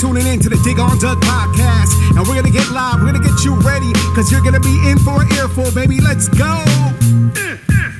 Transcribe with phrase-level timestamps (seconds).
[0.00, 1.92] tuning in to the Dig on Doug podcast.
[2.16, 4.98] And we're gonna get live, we're gonna get you ready, cause you're gonna be in
[4.98, 6.00] for an earful, baby.
[6.00, 6.64] Let's go.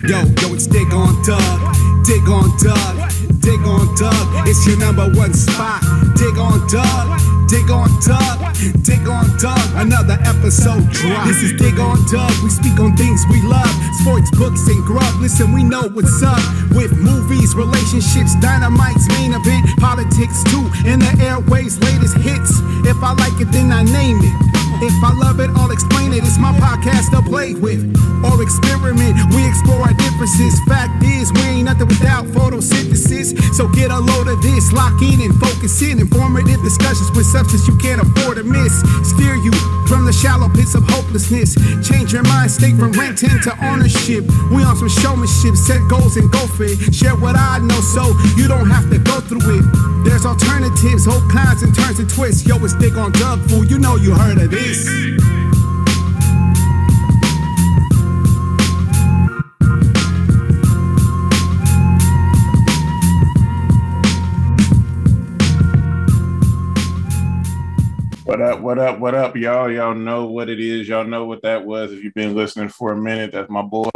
[0.09, 1.77] Yo, yo, it's Dig on Doug.
[2.07, 2.97] Dig on Doug.
[3.41, 4.49] Dig on Doug.
[4.49, 5.83] It's your number one spot.
[6.17, 7.30] Dig on Doug.
[7.51, 8.55] Dig on Doug,
[8.85, 11.27] dig on Doug, another episode drop.
[11.27, 13.67] This is Dig on Doug, we speak on things we love
[14.01, 15.21] sports, books, and grub.
[15.21, 16.39] Listen, we know what's up
[16.71, 22.53] with movies, relationships, dynamite's main event, politics too, and the airways' latest hits.
[22.87, 24.60] If I like it, then I name it.
[24.83, 26.25] If I love it, I'll explain it.
[26.25, 27.85] It's my podcast to play with
[28.25, 29.13] or experiment.
[29.35, 30.57] We explore our differences.
[30.65, 33.37] Fact is, we ain't nothing without photosynthesis.
[33.53, 36.01] So get a load of this, lock in and focus in.
[36.01, 38.73] Informative discussions with substance you can't afford to miss.
[39.05, 39.53] Steer you
[39.85, 41.57] from the shallow pits of hopelessness.
[41.85, 44.25] Change your mind state from renting to ownership.
[44.49, 46.79] We on some showmanship, set goals and go for it.
[46.95, 49.65] Share what I know so you don't have to go through it.
[50.05, 52.47] There's alternatives, whole kinds and turns and twists.
[52.47, 53.65] Yo, it's Dig on Doug Fool.
[53.67, 54.70] You know you heard of this.
[54.71, 54.79] What
[68.41, 69.69] up, what up, what up, y'all?
[69.73, 70.87] Y'all know what it is.
[70.87, 71.93] Y'all know what that was.
[71.93, 73.91] If you've been listening for a minute, that's my boy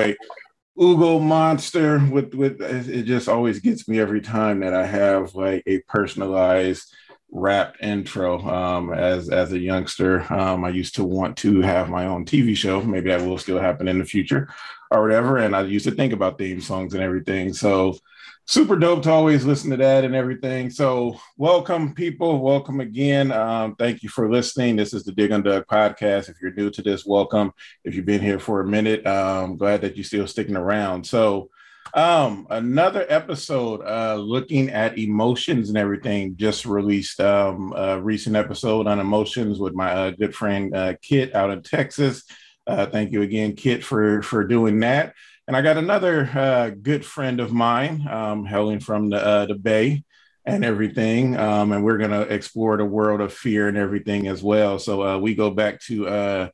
[0.77, 2.01] Ugo Monster.
[2.01, 6.93] With with it just always gets me every time that I have like a personalized
[7.35, 8.41] rap intro.
[8.41, 12.57] Um, as as a youngster, um, I used to want to have my own TV
[12.57, 12.81] show.
[12.81, 14.49] Maybe that will still happen in the future,
[14.91, 15.39] or whatever.
[15.39, 17.53] And I used to think about theme songs and everything.
[17.53, 17.99] So
[18.47, 20.71] super dope to always listen to that and everything.
[20.71, 22.41] So welcome, people.
[22.41, 23.33] Welcome again.
[23.33, 24.77] Um, thank you for listening.
[24.77, 26.29] This is the Dig on Doug podcast.
[26.29, 27.53] If you're new to this, welcome.
[27.85, 31.05] If you've been here for a minute, um, glad that you're still sticking around.
[31.05, 31.51] So
[31.95, 38.87] um, another episode uh, looking at emotions and everything just released um, a recent episode
[38.89, 42.25] on emotions with my uh, good friend uh, Kit out in Texas.
[42.67, 45.15] Uh, thank you again, Kit, for for doing that.
[45.47, 49.55] And I got another uh, good friend of mine, um, hailing from the uh, the
[49.55, 50.03] Bay
[50.45, 54.79] and everything, um, and we're gonna explore the world of fear and everything as well.
[54.79, 56.49] So uh, we go back to uh,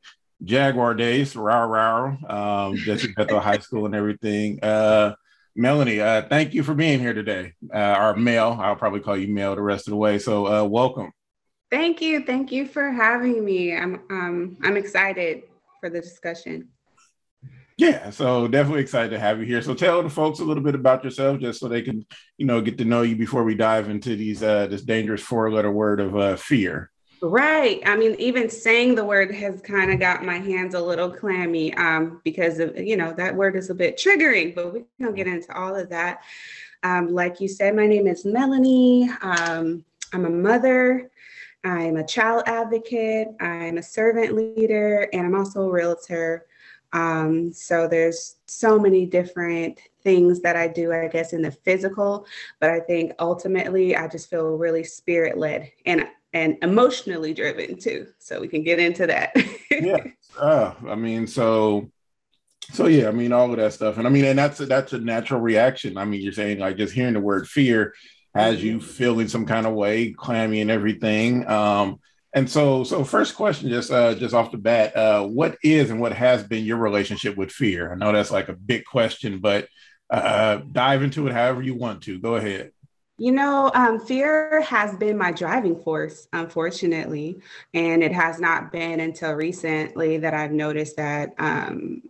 [0.45, 4.63] Jaguar days, rah rah, um, Jesse Bethel High School and everything.
[4.63, 5.15] Uh,
[5.57, 7.55] Melanie, uh, thank you for being here today.
[7.75, 10.19] Uh, or Mel, I'll probably call you Mel the rest of the way.
[10.19, 11.13] So uh, welcome.
[11.71, 13.77] Thank you, thank you for having me.
[13.77, 15.45] I'm um, I'm excited
[15.81, 16.69] for the discussion.
[17.81, 19.63] Yeah, so definitely excited to have you here.
[19.63, 22.05] So tell the folks a little bit about yourself, just so they can,
[22.37, 25.51] you know, get to know you before we dive into these uh, this dangerous four
[25.51, 26.90] letter word of uh, fear.
[27.23, 27.83] Right.
[27.85, 31.75] I mean, even saying the word has kind of got my hands a little clammy
[31.75, 35.27] um, because of, you know, that word is a bit triggering, but we don't get
[35.27, 36.23] into all of that.
[36.83, 39.11] Um, like you said, my name is Melanie.
[39.21, 41.11] Um, I'm a mother.
[41.63, 43.29] I'm a child advocate.
[43.39, 46.47] I'm a servant leader, and I'm also a realtor.
[46.95, 52.27] Um, so there's so many different things that I do, I guess, in the physical,
[52.61, 55.71] but I think ultimately I just feel really spirit led.
[55.85, 58.09] And and emotionally driven too.
[58.19, 59.35] So we can get into that.
[59.71, 60.05] yeah.
[60.39, 61.91] Uh, I mean, so
[62.73, 63.99] so yeah, I mean all of that stuff.
[63.99, 65.97] And I mean, and that's a, that's a natural reaction.
[65.99, 67.95] I mean, you're saying like just hearing the word fear
[68.35, 68.87] has you mm-hmm.
[68.87, 71.47] feeling some kind of way, clammy and everything.
[71.49, 71.99] Um,
[72.33, 76.01] and so so first question just uh just off the bat, uh, what is and
[76.01, 77.93] what has been your relationship with fear?
[77.93, 79.67] I know that's like a big question, but
[80.11, 82.21] uh dive into it however you want to.
[82.21, 82.71] Go ahead.
[83.21, 87.39] You know, um, fear has been my driving force, unfortunately.
[87.75, 92.01] And it has not been until recently that I've noticed that um,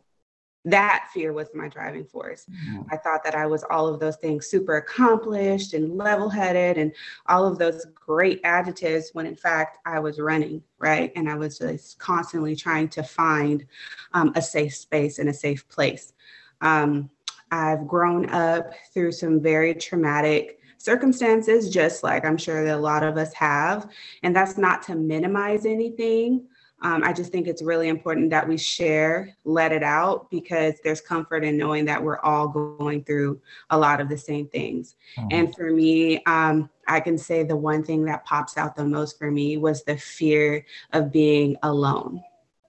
[0.64, 2.46] that fear was my driving force.
[2.48, 2.82] Mm-hmm.
[2.92, 6.92] I thought that I was all of those things super accomplished and level headed and
[7.26, 11.10] all of those great adjectives when in fact I was running, right?
[11.16, 13.66] And I was just constantly trying to find
[14.14, 16.12] um, a safe space and a safe place.
[16.60, 17.10] Um,
[17.50, 23.02] I've grown up through some very traumatic circumstances, just like I'm sure that a lot
[23.02, 23.90] of us have.
[24.22, 26.46] And that's not to minimize anything.
[26.82, 31.02] Um, I just think it's really important that we share, let it out, because there's
[31.02, 34.96] comfort in knowing that we're all going through a lot of the same things.
[35.18, 35.28] Mm-hmm.
[35.30, 39.18] And for me, um, I can say the one thing that pops out the most
[39.18, 42.22] for me was the fear of being alone,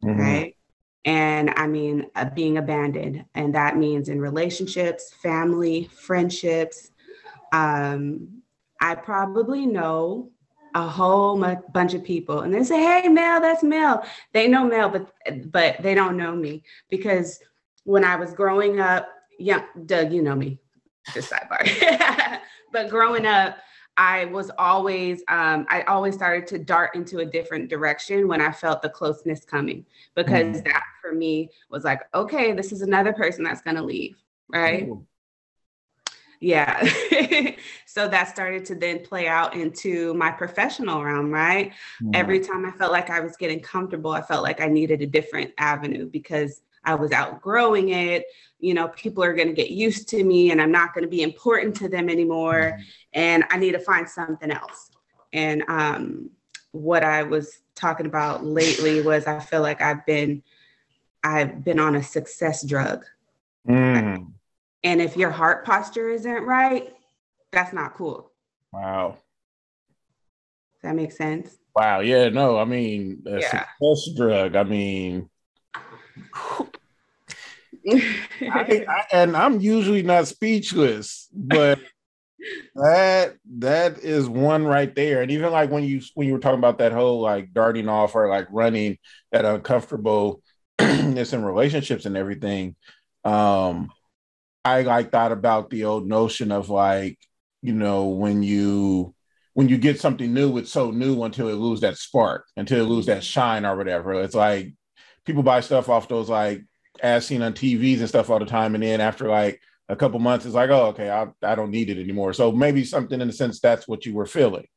[0.04, 0.20] mm-hmm.
[0.20, 0.56] right?
[1.06, 3.26] And I mean, uh, being abandoned.
[3.34, 6.91] And that means in relationships, family, friendships,
[7.52, 8.42] um,
[8.80, 10.32] I probably know
[10.74, 11.38] a whole
[11.74, 14.06] bunch of people and they say, Hey, Mel, that's Mel.
[14.34, 17.40] They know Mel, but, but they don't know me because
[17.84, 20.60] when I was growing up, young, Doug, you know me,
[21.14, 22.40] just sidebar.
[22.72, 23.58] but growing up,
[23.98, 28.52] I was always, um, I always started to dart into a different direction when I
[28.52, 30.64] felt the closeness coming because mm.
[30.66, 34.16] that for me was like, okay, this is another person that's going to leave.
[34.48, 34.84] Right.
[34.84, 35.06] Ooh.
[36.42, 36.84] Yeah.
[37.86, 41.72] so that started to then play out into my professional realm, right?
[42.02, 42.16] Mm.
[42.16, 45.06] Every time I felt like I was getting comfortable, I felt like I needed a
[45.06, 48.26] different avenue because I was outgrowing it.
[48.60, 51.10] You know, people are going to get used to me and I'm not going to
[51.10, 52.74] be important to them anymore.
[52.74, 52.82] Mm-hmm.
[53.14, 54.90] And I need to find something else.
[55.32, 56.32] And um,
[56.72, 60.42] what I was talking about lately was I feel like I've been
[61.24, 63.06] I've been on a success drug.
[63.68, 64.31] Mm.
[64.84, 66.94] And if your heart posture isn't right,
[67.52, 68.32] that's not cool.
[68.74, 69.18] Wow.
[70.74, 71.58] Does that make sense?
[71.76, 72.00] Wow.
[72.00, 72.30] Yeah.
[72.30, 73.66] No, I mean, a yeah.
[73.80, 74.56] success drug.
[74.56, 75.30] I mean,
[77.90, 81.80] I, I, and I'm usually not speechless, but
[82.76, 85.22] that that is one right there.
[85.22, 88.16] And even like when you when you were talking about that whole like darting off
[88.16, 88.98] or like running
[89.32, 90.44] that uncomfortableness
[90.80, 92.76] in relationships and everything,
[93.24, 93.90] um,
[94.64, 97.18] I like thought about the old notion of like
[97.62, 99.16] you know when you
[99.54, 102.90] when you get something new, it's so new until it lose that spark, until it
[102.90, 104.14] lose that shine or whatever.
[104.14, 104.74] It's like
[105.26, 106.64] people buy stuff off those like
[107.02, 109.60] as seen on TVs and stuff all the time, and then after like
[109.90, 112.34] a couple months, it's like, oh, okay, I, I don't need it anymore.
[112.34, 114.68] So maybe something in the sense that's what you were feeling.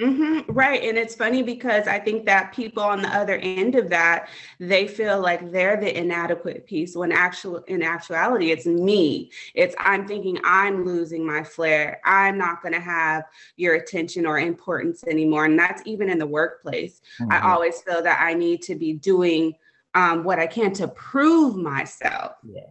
[0.00, 0.82] Mm-hmm, right.
[0.82, 4.88] And it's funny because I think that people on the other end of that, they
[4.88, 9.30] feel like they're the inadequate piece when actual in actuality, it's me.
[9.54, 12.00] It's I'm thinking I'm losing my flair.
[12.04, 13.24] I'm not going to have
[13.56, 15.44] your attention or importance anymore.
[15.44, 17.00] And that's even in the workplace.
[17.20, 17.32] Mm-hmm.
[17.32, 19.54] I always feel that I need to be doing
[19.94, 22.32] um, what I can to prove myself.
[22.42, 22.62] Yeah.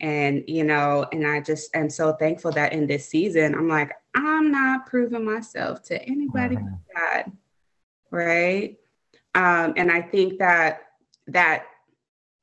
[0.00, 3.92] And, you know, and I just am so thankful that in this season, I'm like,
[4.16, 6.74] I'm not proving myself to anybody mm-hmm.
[6.96, 7.32] God.
[8.10, 8.78] Right.
[9.34, 10.82] Um, and I think that
[11.26, 11.66] that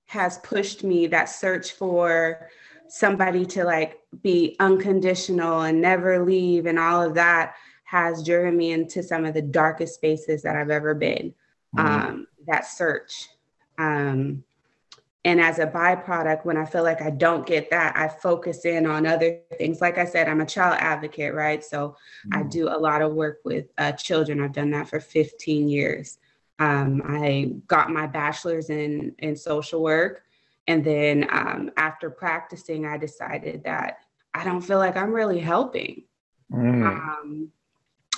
[0.06, 2.50] has pushed me, that search for
[2.88, 7.56] somebody to like be unconditional and never leave and all of that
[7.86, 11.34] has driven me into some of the darkest spaces that I've ever been.
[11.76, 12.08] Mm-hmm.
[12.08, 13.30] Um, that search
[13.80, 14.44] um,
[15.26, 18.86] and as a byproduct, when I feel like I don't get that, I focus in
[18.86, 19.80] on other things.
[19.80, 21.64] Like I said, I'm a child advocate, right?
[21.64, 21.96] So
[22.28, 22.40] mm-hmm.
[22.40, 24.42] I do a lot of work with uh, children.
[24.42, 26.18] I've done that for 15 years.
[26.60, 30.24] Um, I got my bachelor's in in social work,
[30.68, 33.98] and then um, after practicing, I decided that
[34.34, 36.04] I don't feel like I'm really helping.
[36.52, 36.86] Mm.
[36.86, 37.52] Um,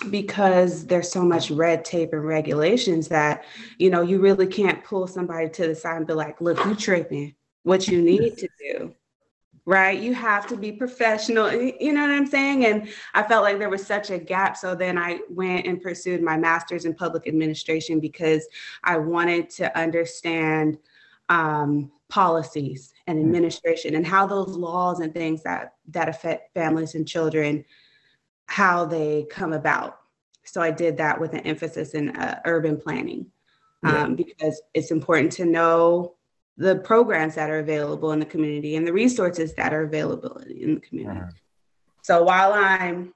[0.09, 3.45] because there's so much red tape and regulations that
[3.77, 6.75] you know you really can't pull somebody to the side and be like look you
[6.75, 7.36] tripping.
[7.63, 8.95] What you need to do
[9.65, 10.00] right?
[10.00, 12.65] You have to be professional you know what i'm saying?
[12.65, 16.21] And i felt like there was such a gap so then i went and pursued
[16.21, 18.47] my master's in public administration because
[18.83, 20.77] i wanted to understand
[21.30, 23.25] um, policies and hmm.
[23.25, 27.65] administration and how those laws and things that that affect families and children
[28.47, 30.00] how they come about.
[30.44, 33.31] So I did that with an emphasis in uh, urban planning
[33.83, 34.24] um, yeah.
[34.25, 36.15] because it's important to know
[36.57, 40.75] the programs that are available in the community and the resources that are available in
[40.75, 41.19] the community.
[41.19, 41.31] Uh-huh.
[42.03, 43.13] So while I'm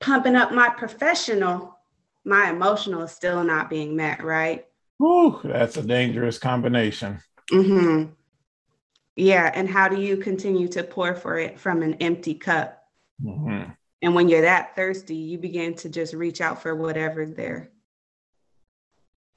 [0.00, 1.78] pumping up my professional,
[2.24, 4.66] my emotional is still not being met, right?
[5.02, 7.18] Ooh, that's a dangerous combination.
[7.50, 8.12] Mm-hmm.
[9.16, 12.84] Yeah, and how do you continue to pour for it from an empty cup?
[13.22, 13.70] Mm-hmm.
[14.02, 17.70] And when you're that thirsty, you begin to just reach out for whatever's there.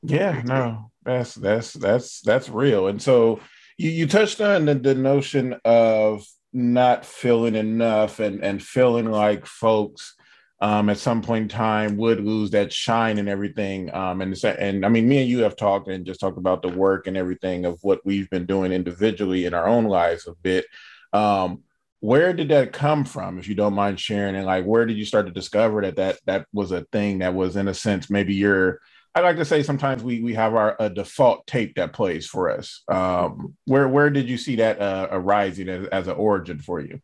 [0.02, 2.88] Yeah, no, that's that's that's that's real.
[2.88, 3.40] And so
[3.78, 9.46] you, you touched on the, the notion of not feeling enough and and feeling like
[9.46, 10.16] folks
[10.62, 13.94] um, at some point in time would lose that shine and everything.
[13.94, 16.70] Um, and and I mean, me and you have talked and just talked about the
[16.70, 20.66] work and everything of what we've been doing individually in our own lives a bit.
[21.14, 21.65] Um,
[22.06, 24.36] where did that come from if you don't mind sharing?
[24.36, 27.34] And like where did you start to discover that that that was a thing that
[27.34, 28.80] was in a sense maybe your
[29.16, 32.52] i like to say sometimes we we have our a default tape that plays for
[32.52, 32.84] us.
[32.88, 37.02] Um where where did you see that uh, arising as, as an origin for you?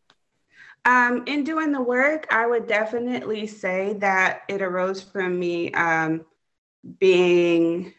[0.84, 6.24] Um, in doing the work, I would definitely say that it arose from me um,
[6.98, 7.94] being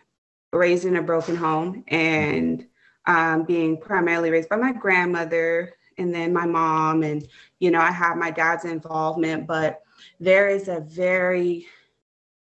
[0.51, 2.65] raised in a broken home and
[3.05, 7.27] um, being primarily raised by my grandmother and then my mom and
[7.59, 9.81] you know i have my dad's involvement but
[10.19, 11.65] there is a very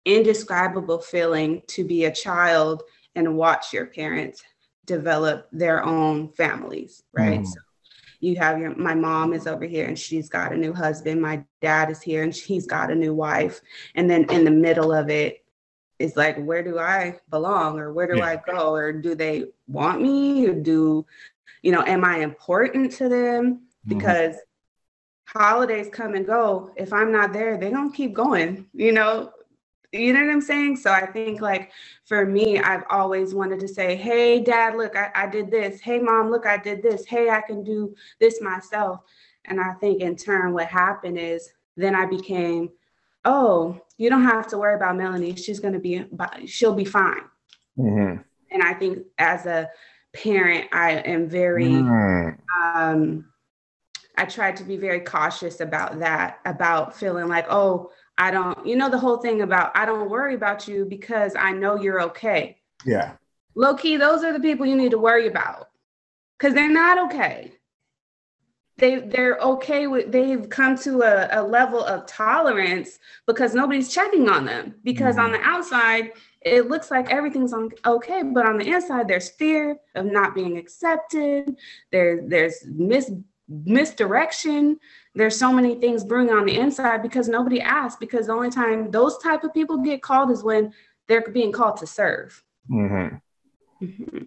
[0.06, 2.84] indescribable feeling to be a child
[3.16, 4.44] and watch your parents
[4.86, 7.48] develop their own families right mm.
[7.48, 7.60] so
[8.20, 11.44] you have your my mom is over here and she's got a new husband my
[11.62, 13.62] dad is here and he's got a new wife
[13.96, 15.44] and then in the middle of it
[16.00, 18.26] is like where do i belong or where do yeah.
[18.26, 21.06] i go or do they want me or do
[21.62, 23.98] you know am i important to them mm-hmm.
[23.98, 25.40] because mm-hmm.
[25.40, 29.32] holidays come and go if i'm not there they don't keep going you know
[29.96, 30.78] you know what I'm saying?
[30.78, 31.72] So I think like
[32.06, 35.80] for me, I've always wanted to say, hey, dad, look, I, I did this.
[35.80, 37.06] Hey, mom, look, I did this.
[37.06, 39.02] Hey, I can do this myself.
[39.46, 42.72] And I think in turn, what happened is then I became,
[43.24, 45.36] oh, you don't have to worry about Melanie.
[45.36, 46.06] She's going to be,
[46.46, 47.24] she'll be fine.
[47.78, 48.22] Mm-hmm.
[48.52, 49.70] And I think as a
[50.16, 52.38] parent, I am very, mm.
[52.64, 53.26] um,
[54.18, 58.76] I tried to be very cautious about that, about feeling like, oh, I don't, you
[58.76, 62.58] know, the whole thing about I don't worry about you because I know you're okay.
[62.86, 63.14] Yeah.
[63.56, 65.70] Low key, those are the people you need to worry about
[66.38, 67.52] because they're not okay.
[68.78, 74.30] They they're okay with they've come to a, a level of tolerance because nobody's checking
[74.30, 74.76] on them.
[74.84, 75.26] Because mm-hmm.
[75.26, 76.12] on the outside,
[76.46, 80.58] it looks like everything's on okay, but on the inside, there's fear of not being
[80.58, 81.58] accepted.
[81.92, 83.12] There, there's mis
[83.48, 84.80] misdirection
[85.14, 88.90] there's so many things brewing on the inside because nobody asked because the only time
[88.90, 90.74] those type of people get called is when
[91.08, 93.18] they're being called to serve mm-hmm.
[93.86, 94.24] Mm-hmm.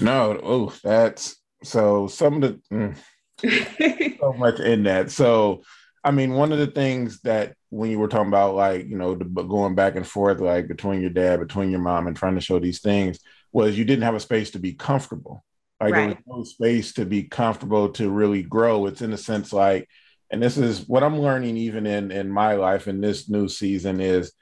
[0.00, 2.96] no oh that's so some of the
[3.40, 5.62] mm, so much in that so
[6.02, 9.14] i mean one of the things that when you were talking about like you know
[9.14, 12.40] the, going back and forth like between your dad between your mom and trying to
[12.40, 13.18] show these things
[13.52, 15.44] was you didn't have a space to be comfortable
[15.80, 16.00] like right.
[16.00, 19.88] there was no space to be comfortable to really grow it's in a sense like
[20.30, 24.00] and this is what I'm learning even in in my life in this new season
[24.00, 24.32] is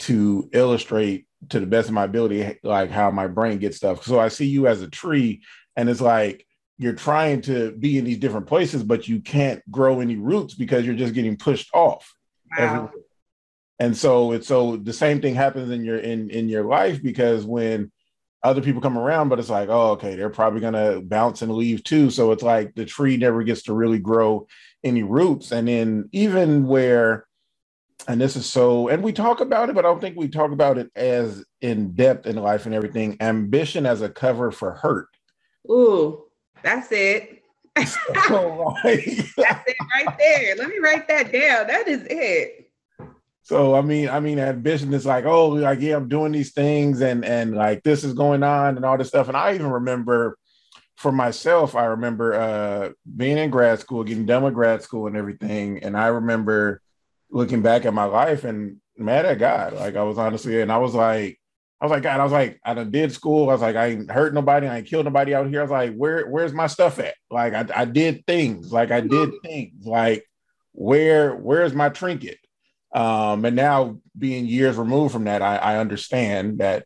[0.00, 4.04] to illustrate to the best of my ability like how my brain gets stuff.
[4.04, 5.42] So I see you as a tree
[5.76, 6.46] and it's like
[6.78, 10.86] you're trying to be in these different places but you can't grow any roots because
[10.86, 12.14] you're just getting pushed off.
[12.58, 12.90] Wow.
[13.78, 17.44] And so it's so the same thing happens in your in in your life because
[17.44, 17.90] when
[18.44, 21.82] other people come around, but it's like, oh, okay, they're probably gonna bounce and leave
[21.84, 22.10] too.
[22.10, 24.46] So it's like the tree never gets to really grow
[24.84, 25.52] any roots.
[25.52, 27.26] And then even where,
[28.08, 30.50] and this is so, and we talk about it, but I don't think we talk
[30.50, 33.16] about it as in depth in life and everything.
[33.20, 35.08] Ambition as a cover for hurt.
[35.70, 36.24] Ooh,
[36.62, 37.41] that's it.
[38.26, 39.04] So, like,
[39.36, 40.56] that's it right there.
[40.56, 41.66] Let me write that down.
[41.66, 42.70] That is it.
[43.44, 47.00] So I mean, I mean, ambition is like, oh, like yeah, I'm doing these things,
[47.00, 49.28] and and like this is going on, and all this stuff.
[49.28, 50.38] And I even remember
[50.96, 55.16] for myself, I remember uh, being in grad school, getting done with grad school and
[55.16, 55.82] everything.
[55.82, 56.80] And I remember
[57.30, 59.72] looking back at my life and mad at God.
[59.72, 61.40] Like I was honestly, and I was like,
[61.82, 63.50] I was like, God, I was like, I done did school.
[63.50, 64.68] I was like, I ain't hurt nobody.
[64.68, 65.58] I ain't killed nobody out here.
[65.58, 67.16] I was like, where, where's my stuff at?
[67.28, 68.72] Like I, I did things.
[68.72, 69.84] Like I did things.
[69.84, 70.24] Like
[70.70, 72.38] where, where's my trinket?
[72.94, 76.84] Um, and now being years removed from that, I, I understand that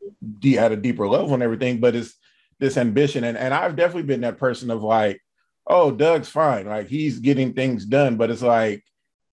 [0.57, 2.15] at a deeper level and everything, but it's
[2.59, 3.23] this ambition.
[3.23, 5.21] And, and I've definitely been that person of like,
[5.67, 6.65] oh, Doug's fine.
[6.65, 8.83] Like he's getting things done, but it's like,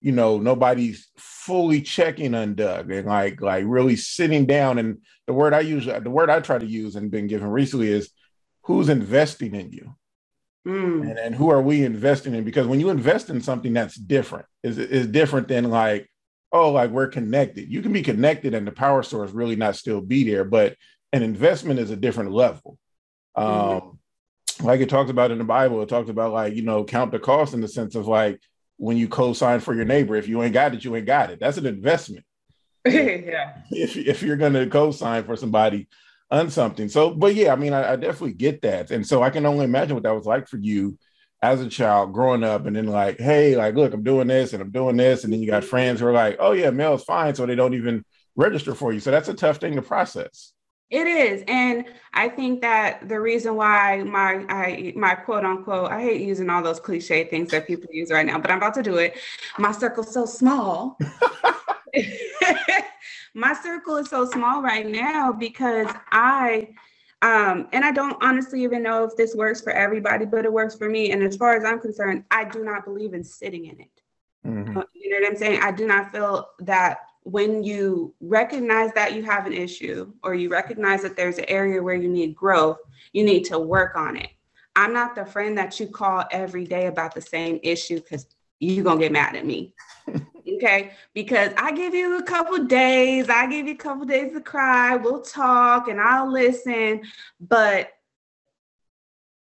[0.01, 4.79] you know, nobody's fully checking on Doug and like like really sitting down.
[4.79, 7.89] And the word I use, the word I try to use and been given recently
[7.89, 8.09] is
[8.63, 9.95] who's investing in you?
[10.67, 11.09] Mm.
[11.09, 12.43] And, and who are we investing in?
[12.43, 16.09] Because when you invest in something that's different, is is different than like,
[16.51, 17.71] oh, like we're connected.
[17.71, 20.75] You can be connected and the power source really not still be there, but
[21.13, 22.77] an investment is a different level.
[23.37, 23.87] Mm-hmm.
[23.87, 23.99] Um,
[24.63, 27.19] like it talks about in the Bible, it talks about like, you know, count the
[27.19, 28.39] cost in the sense of like
[28.81, 31.39] when you co-sign for your neighbor, if you ain't got it, you ain't got it.
[31.39, 32.25] That's an investment.
[32.85, 33.61] yeah.
[33.69, 35.87] If, if you're going to co-sign for somebody
[36.31, 36.89] on something.
[36.89, 38.89] So, but yeah, I mean, I, I, definitely get that.
[38.89, 40.97] And so I can only imagine what that was like for you
[41.43, 44.63] as a child growing up and then like, hey, like, look, I'm doing this and
[44.63, 45.25] I'm doing this.
[45.25, 47.35] And then you got friends who are like, oh yeah, Mel's fine.
[47.35, 48.03] So they don't even
[48.35, 48.99] register for you.
[48.99, 50.53] So that's a tough thing to process.
[50.91, 56.01] It is, and I think that the reason why my I my quote unquote I
[56.01, 58.83] hate using all those cliche things that people use right now, but I'm about to
[58.83, 59.17] do it.
[59.57, 60.99] My circle's so small.
[63.33, 66.67] my circle is so small right now because I
[67.21, 70.75] um, and I don't honestly even know if this works for everybody, but it works
[70.75, 71.11] for me.
[71.11, 74.01] And as far as I'm concerned, I do not believe in sitting in it.
[74.45, 74.79] Mm-hmm.
[74.93, 75.61] You know what I'm saying?
[75.61, 80.49] I do not feel that when you recognize that you have an issue or you
[80.49, 82.77] recognize that there's an area where you need growth,
[83.13, 84.29] you need to work on it.
[84.75, 88.25] I'm not the friend that you call every day about the same issue because
[88.59, 89.73] you're going to get mad at me.
[90.55, 90.91] okay.
[91.13, 94.95] Because I give you a couple days, I give you a couple days to cry,
[94.95, 97.01] we'll talk and I'll listen.
[97.39, 97.91] But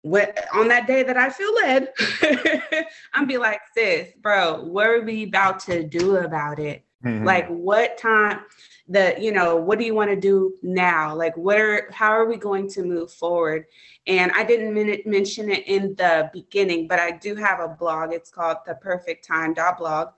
[0.01, 1.91] what on that day that I feel led,
[3.13, 6.84] I'm be like, sis, bro, what are we about to do about it?
[7.03, 7.25] Mm-hmm.
[7.25, 8.41] Like what time
[8.87, 11.15] the, you know, what do you want to do now?
[11.15, 13.65] Like what are how are we going to move forward?
[14.07, 18.13] And I didn't min- mention it in the beginning, but I do have a blog.
[18.13, 20.09] It's called the perfect time blog.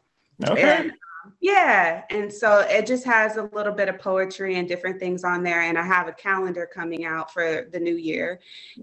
[0.46, 0.62] Okay.
[0.62, 0.94] And
[1.40, 2.04] yeah.
[2.10, 5.62] And so it just has a little bit of poetry and different things on there.
[5.62, 8.40] And I have a calendar coming out for the new year.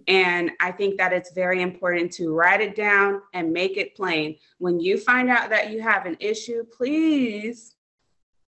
[0.08, 4.36] And I think that it's very important to write it down and make it plain.
[4.58, 7.73] When you find out that you have an issue, please,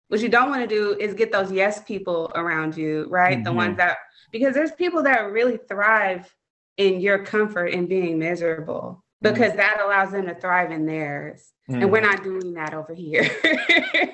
[0.08, 3.38] what you don't want to do is get those yes people around you, right?
[3.38, 3.44] Mm-hmm.
[3.44, 3.98] The ones that,
[4.32, 6.34] because there's people that really thrive
[6.78, 9.58] in your comfort and being miserable because mm-hmm.
[9.58, 11.52] that allows them to thrive in theirs.
[11.70, 11.84] Mm.
[11.84, 12.12] And we're mm.
[12.12, 13.30] not doing that over here.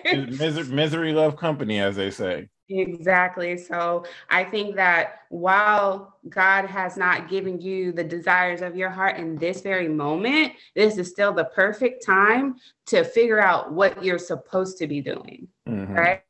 [0.38, 2.48] misery, misery love company, as they say.
[2.80, 3.58] Exactly.
[3.58, 9.18] So I think that while God has not given you the desires of your heart
[9.18, 12.56] in this very moment, this is still the perfect time
[12.88, 15.48] to figure out what you're supposed to be doing.
[15.68, 15.94] Mm-hmm.
[15.94, 16.22] Right.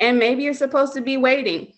[0.00, 1.72] And maybe you're supposed to be waiting.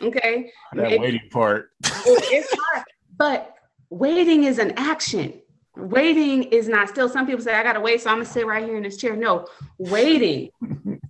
[0.00, 0.50] Okay.
[0.74, 1.70] That maybe, waiting part.
[1.84, 2.84] it's hard,
[3.16, 3.54] but
[3.90, 5.40] waiting is an action
[5.76, 8.64] waiting is not still some people say i gotta wait so i'm gonna sit right
[8.64, 9.46] here in this chair no
[9.78, 10.48] waiting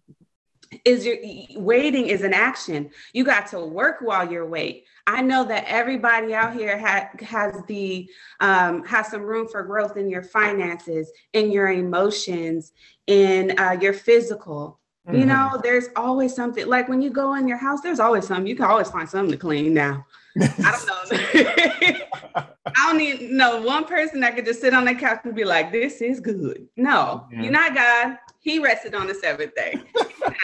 [0.86, 1.16] is your
[1.60, 6.32] waiting is an action you got to work while you're wait i know that everybody
[6.32, 8.08] out here ha- has the
[8.40, 12.72] um, has some room for growth in your finances in your emotions
[13.08, 15.18] in uh, your physical mm-hmm.
[15.18, 18.46] you know there's always something like when you go in your house there's always something
[18.46, 20.06] you can always find something to clean now
[20.38, 21.96] I don't know.
[22.66, 25.44] I don't need no one person that could just sit on the couch and be
[25.44, 27.42] like, "This is good." No, yeah.
[27.42, 28.18] you're not God.
[28.46, 29.74] He rested on the seventh day.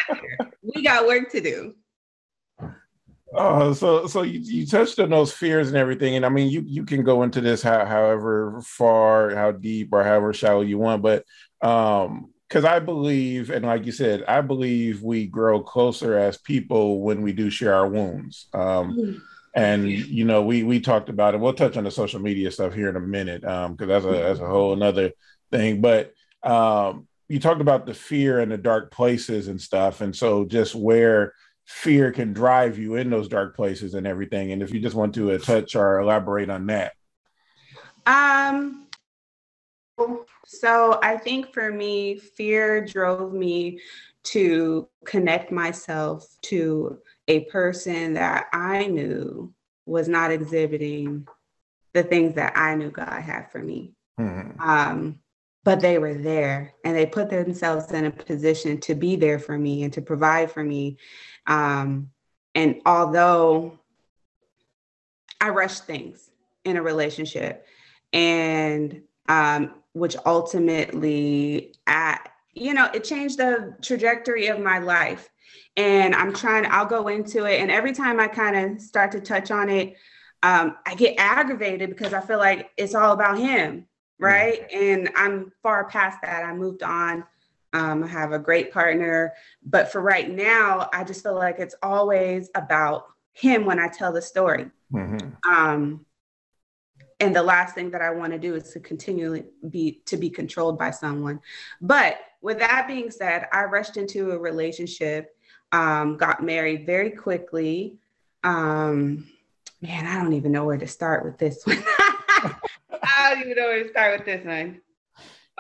[0.75, 1.76] we got work to do.
[3.32, 6.64] Oh, so so you, you touched on those fears and everything, and I mean, you
[6.66, 11.00] you can go into this how, however far, how deep, or however shallow you want,
[11.00, 11.25] but
[11.62, 17.02] um, because I believe, and like you said, I believe we grow closer as people
[17.02, 18.49] when we do share our wounds.
[18.52, 19.18] Um, mm-hmm
[19.54, 22.72] and you know we we talked about it we'll touch on the social media stuff
[22.72, 25.12] here in a minute um because that's a that's a whole another
[25.50, 26.11] thing but
[26.42, 30.75] um you talked about the fear and the dark places and stuff and so just
[30.75, 31.33] where
[31.64, 35.14] fear can drive you in those dark places and everything and if you just want
[35.14, 36.92] to uh, touch or elaborate on that
[38.07, 38.87] um
[40.45, 43.81] so i think for me fear drove me
[44.23, 49.53] to connect myself to a person that I knew
[49.87, 51.27] was not exhibiting
[51.92, 53.95] the things that I knew God had for me.
[54.18, 54.61] Mm-hmm.
[54.61, 55.18] Um,
[55.64, 59.57] but they were there and they put themselves in a position to be there for
[59.57, 60.96] me and to provide for me.
[61.46, 62.11] Um,
[62.55, 63.79] and although
[65.40, 66.31] I rushed things
[66.64, 67.66] in a relationship,
[68.12, 75.31] and um, which ultimately, at you know, it changed the trajectory of my life
[75.77, 77.61] and I'm trying, I'll go into it.
[77.61, 79.94] And every time I kind of start to touch on it,
[80.42, 83.87] um, I get aggravated because I feel like it's all about him.
[84.18, 84.70] Right.
[84.72, 86.44] And I'm far past that.
[86.44, 87.25] I moved on.
[87.72, 89.33] Um, I have a great partner.
[89.64, 94.12] But for right now, I just feel like it's always about him when I tell
[94.12, 94.70] the story.
[94.92, 95.51] Mm-hmm.
[95.51, 96.07] Um,
[97.18, 100.29] and the last thing that I want to do is to continually be to be
[100.29, 101.40] controlled by someone.
[101.81, 105.35] But with that being said, I rushed into a relationship
[105.72, 107.98] um, got married very quickly.
[108.44, 109.27] Um,
[109.81, 111.83] man, I don't even know where to start with this one.
[113.38, 114.81] Even know where to start with this one.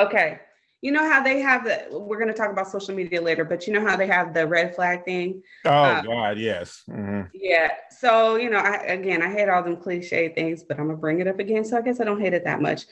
[0.00, 0.40] Okay.
[0.80, 3.66] You know how they have the, we're going to talk about social media later, but
[3.66, 5.42] you know how they have the red flag thing?
[5.64, 6.82] Oh, uh, God, yes.
[6.90, 7.28] Mm-hmm.
[7.34, 7.70] Yeah.
[8.00, 11.00] So, you know, I, again, I hate all them cliche things, but I'm going to
[11.00, 11.64] bring it up again.
[11.64, 12.86] So I guess I don't hate it that much.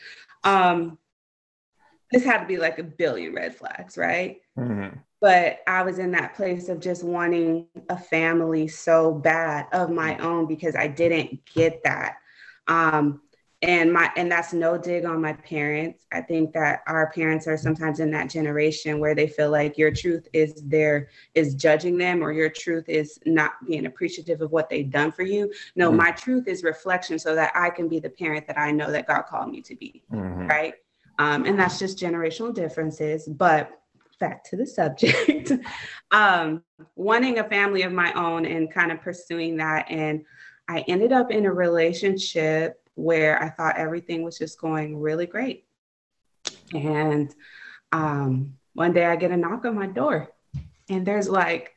[0.45, 0.99] Um,
[2.13, 4.41] this had to be like a billion red flags, right?
[4.57, 9.91] Mm-hmm but I was in that place of just wanting a family so bad of
[9.91, 12.17] my own because I didn't get that.
[12.67, 13.21] Um,
[13.63, 16.07] and my and that's no dig on my parents.
[16.13, 19.91] I think that our parents are sometimes in that generation where they feel like your
[19.91, 24.71] truth is there is judging them or your truth is not being appreciative of what
[24.71, 25.53] they've done for you.
[25.77, 25.99] No, mm-hmm.
[25.99, 29.07] my truth is reflection so that I can be the parent that I know that
[29.07, 30.03] God called me to be.
[30.11, 30.47] Mm-hmm.
[30.47, 30.75] Right.
[31.19, 33.29] Um, and that's just generational differences.
[33.29, 33.71] But
[34.21, 35.53] back to the subject,
[36.11, 36.63] um,
[36.97, 39.91] wanting a family of my own and kind of pursuing that.
[39.91, 40.25] And
[40.67, 45.65] I ended up in a relationship where I thought everything was just going really great.
[46.73, 47.35] And
[47.93, 50.29] um, one day I get a knock on my door,
[50.89, 51.75] and there's like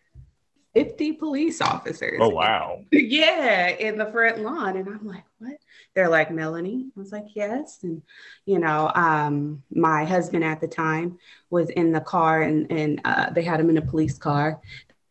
[0.73, 2.19] 50 police officers.
[2.19, 2.83] Oh, wow.
[2.91, 4.75] yeah, in the front lawn.
[4.77, 5.57] And I'm like, what?
[5.93, 6.87] They're like, Melanie.
[6.95, 7.79] I was like, yes.
[7.83, 8.01] And,
[8.45, 13.29] you know, um, my husband at the time was in the car and, and uh,
[13.29, 14.61] they had him in a police car.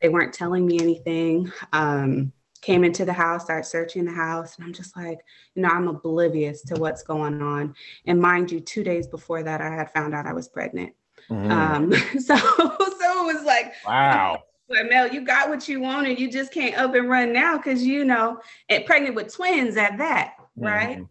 [0.01, 1.53] They weren't telling me anything.
[1.73, 2.33] Um,
[2.63, 5.21] came into the house, started searching the house, and I'm just like,
[5.55, 7.75] you know, I'm oblivious to what's going on.
[8.07, 10.95] And mind you, two days before that, I had found out I was pregnant.
[11.29, 11.51] Mm-hmm.
[11.51, 14.43] Um, so, so it was like, wow.
[14.69, 16.19] But Mel, you got what you wanted.
[16.19, 19.99] You just can't up and run now because you know, and pregnant with twins at
[19.99, 20.97] that, right?
[20.97, 21.05] Mm-hmm.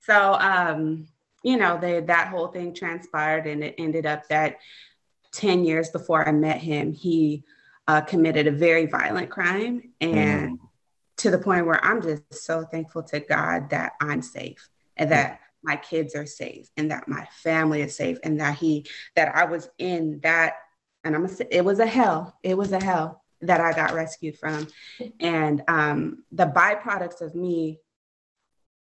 [0.00, 1.06] So, um,
[1.42, 4.58] you know, they that whole thing transpired, and it ended up that
[5.32, 7.44] ten years before I met him, he
[7.88, 10.65] uh, committed a very violent crime, and mm
[11.18, 15.40] to the point where I'm just so thankful to God that I'm safe and that
[15.62, 19.44] my kids are safe and that my family is safe and that he that I
[19.44, 20.56] was in that
[21.04, 24.38] and I'm a, it was a hell it was a hell that I got rescued
[24.38, 24.68] from.
[25.20, 27.80] And um, the byproducts of me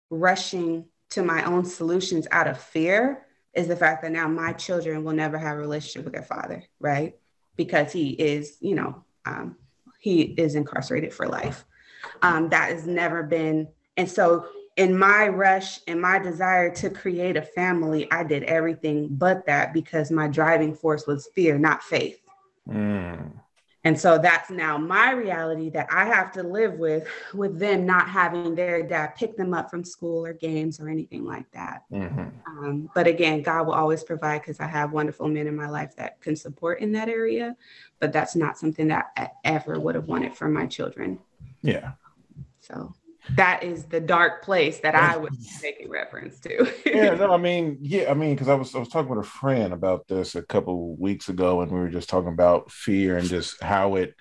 [0.09, 5.03] rushing to my own solutions out of fear is the fact that now my children
[5.03, 7.15] will never have a relationship with their father right?
[7.55, 9.57] Because he is you know um,
[9.99, 11.65] he is incarcerated for life
[12.21, 13.67] um, that has never been.
[13.97, 19.09] And so, in my rush and my desire to create a family, I did everything
[19.11, 22.21] but that because my driving force was fear, not faith.
[22.69, 23.33] Mm.
[23.85, 28.09] And so that's now my reality that I have to live with, with them not
[28.09, 31.83] having their dad pick them up from school or games or anything like that.
[31.91, 32.27] Mm-hmm.
[32.45, 35.95] Um, but again, God will always provide because I have wonderful men in my life
[35.95, 37.55] that can support in that area.
[37.99, 41.19] But that's not something that I ever would have wanted for my children.
[41.61, 41.91] Yeah.
[42.59, 42.93] So
[43.35, 46.71] that is the dark place that I was making reference to.
[46.85, 49.29] yeah, no, I mean, yeah, I mean, because I was I was talking with a
[49.29, 53.27] friend about this a couple weeks ago, and we were just talking about fear and
[53.27, 54.15] just how it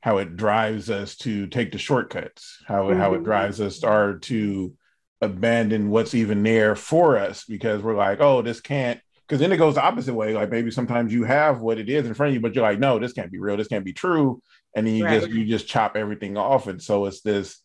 [0.00, 3.00] how it drives us to take the shortcuts, how it, mm-hmm.
[3.00, 3.24] how it mm-hmm.
[3.24, 4.74] drives us or to
[5.20, 9.00] abandon what's even there for us because we're like, oh, this can't.
[9.28, 10.32] Because then it goes the opposite way.
[10.32, 12.78] Like maybe sometimes you have what it is in front of you, but you're like,
[12.78, 13.58] no, this can't be real.
[13.58, 14.40] This can't be true.
[14.74, 15.20] And then you right.
[15.20, 17.60] just you just chop everything off, and so it's this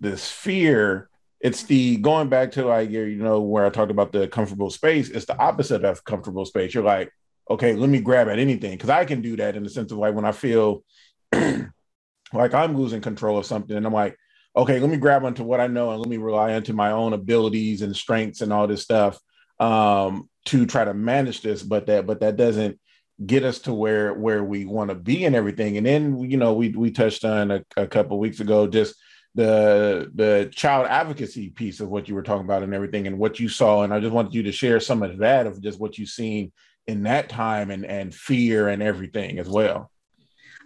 [0.00, 1.08] this fear
[1.44, 5.10] it's the going back to like you know where i talked about the comfortable space
[5.10, 7.12] it's the opposite of comfortable space you're like
[7.50, 9.98] okay let me grab at anything because i can do that in the sense of
[9.98, 10.82] like when i feel
[11.32, 14.16] like i'm losing control of something and i'm like
[14.56, 17.12] okay let me grab onto what i know and let me rely onto my own
[17.12, 19.18] abilities and strengths and all this stuff
[19.60, 22.78] um, to try to manage this but that but that doesn't
[23.24, 26.52] get us to where where we want to be and everything and then you know
[26.52, 28.96] we we touched on a, a couple weeks ago just
[29.36, 33.38] the the child advocacy piece of what you were talking about and everything and what
[33.38, 35.96] you saw and i just wanted you to share some of that of just what
[35.96, 36.52] you've seen
[36.86, 39.90] in that time and and fear and everything as well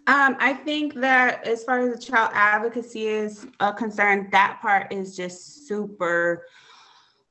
[0.08, 4.90] um, I think that as far as the child advocacy is uh, concerned, that part
[4.90, 6.46] is just super.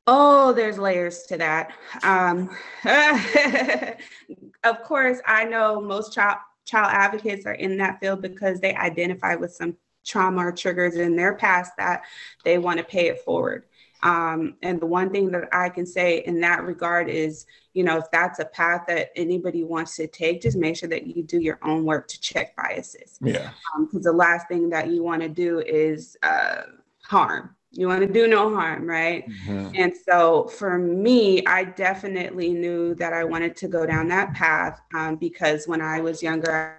[0.07, 1.73] Oh, there's layers to that.
[2.03, 2.49] Um,
[4.63, 9.35] of course, I know most child child advocates are in that field because they identify
[9.35, 12.03] with some trauma or triggers in their past that
[12.43, 13.63] they want to pay it forward.
[14.03, 17.97] Um, and the one thing that I can say in that regard is, you know,
[17.97, 21.39] if that's a path that anybody wants to take, just make sure that you do
[21.39, 23.17] your own work to check biases.
[23.21, 23.51] Yeah.
[23.79, 26.63] Because um, the last thing that you want to do is uh,
[27.03, 27.56] harm.
[27.77, 29.29] You want to do no harm, right?
[29.29, 29.75] Mm-hmm.
[29.75, 34.81] And so for me, I definitely knew that I wanted to go down that path
[34.95, 36.75] um, because when I was younger,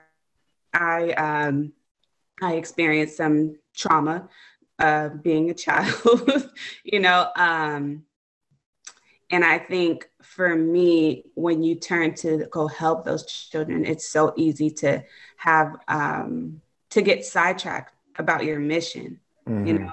[0.74, 1.72] I um,
[2.42, 4.28] I experienced some trauma
[4.80, 6.50] uh, being a child,
[6.84, 7.28] you know.
[7.36, 8.04] Um,
[9.30, 14.32] and I think for me, when you turn to go help those children, it's so
[14.36, 15.04] easy to
[15.36, 19.66] have um, to get sidetracked about your mission, mm-hmm.
[19.66, 19.92] you know.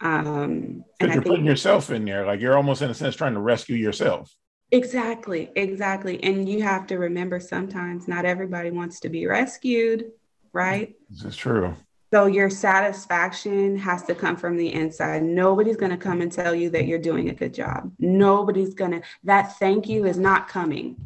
[0.00, 3.40] Um, and you're putting yourself in there, like you're almost in a sense trying to
[3.40, 4.34] rescue yourself.
[4.72, 6.22] Exactly, exactly.
[6.22, 10.10] And you have to remember sometimes not everybody wants to be rescued
[10.56, 10.96] right?
[11.10, 11.76] This is true.
[12.12, 15.22] So your satisfaction has to come from the inside.
[15.22, 17.92] Nobody's going to come and tell you that you're doing a good job.
[17.98, 20.96] Nobody's going to, that thank you is not coming.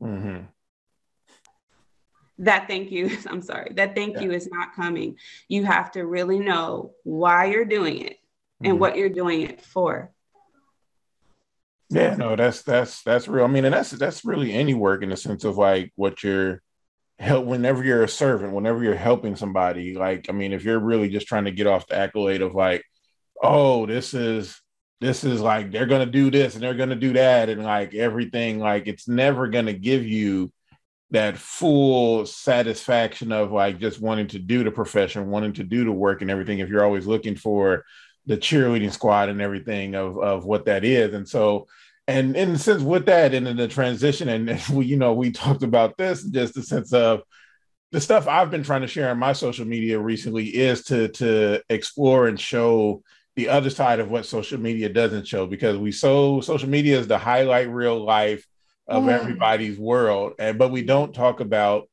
[0.00, 0.44] Mm-hmm.
[2.38, 4.22] That thank you, I'm sorry, that thank yeah.
[4.22, 5.18] you is not coming.
[5.48, 8.13] You have to really know why you're doing it
[8.64, 8.80] and mm-hmm.
[8.80, 10.10] what you're doing it for.
[11.90, 13.44] Yeah, no, that's that's that's real.
[13.44, 16.62] I mean, and that's that's really any work in the sense of like what you're
[17.18, 19.94] help whenever you're a servant, whenever you're helping somebody.
[19.94, 22.84] Like, I mean, if you're really just trying to get off the accolade of like,
[23.42, 24.60] oh, this is
[25.00, 28.58] this is like they're gonna do this and they're gonna do that and like everything,
[28.58, 30.50] like it's never gonna give you
[31.10, 35.92] that full satisfaction of like just wanting to do the profession, wanting to do the
[35.92, 36.58] work and everything.
[36.58, 37.84] If you're always looking for
[38.26, 41.66] the cheerleading squad and everything of of what that is, and so
[42.06, 45.30] and in the sense with that and in the transition, and we you know we
[45.30, 47.22] talked about this just the sense of
[47.92, 51.62] the stuff I've been trying to share on my social media recently is to to
[51.68, 53.02] explore and show
[53.36, 57.06] the other side of what social media doesn't show because we so social media is
[57.06, 58.44] the highlight real life
[58.86, 59.10] of mm.
[59.10, 61.88] everybody's world and but we don't talk about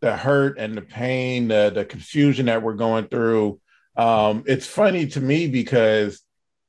[0.00, 3.60] the hurt and the pain the, the confusion that we're going through
[4.00, 6.20] um, it's funny to me because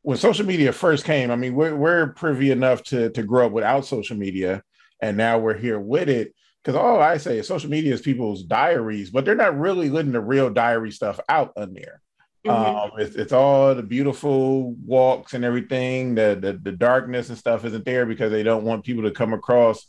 [0.02, 3.52] when social media first came i mean we're, we're privy enough to to grow up
[3.52, 4.64] without social media
[5.02, 8.44] and now we're here with it because all i say is social media is people's
[8.44, 12.02] diaries but they're not really letting the real diary stuff out on there
[12.46, 12.76] Mm-hmm.
[12.76, 16.16] Um, it's, it's all the beautiful walks and everything.
[16.16, 19.34] The, the the darkness and stuff isn't there because they don't want people to come
[19.34, 19.88] across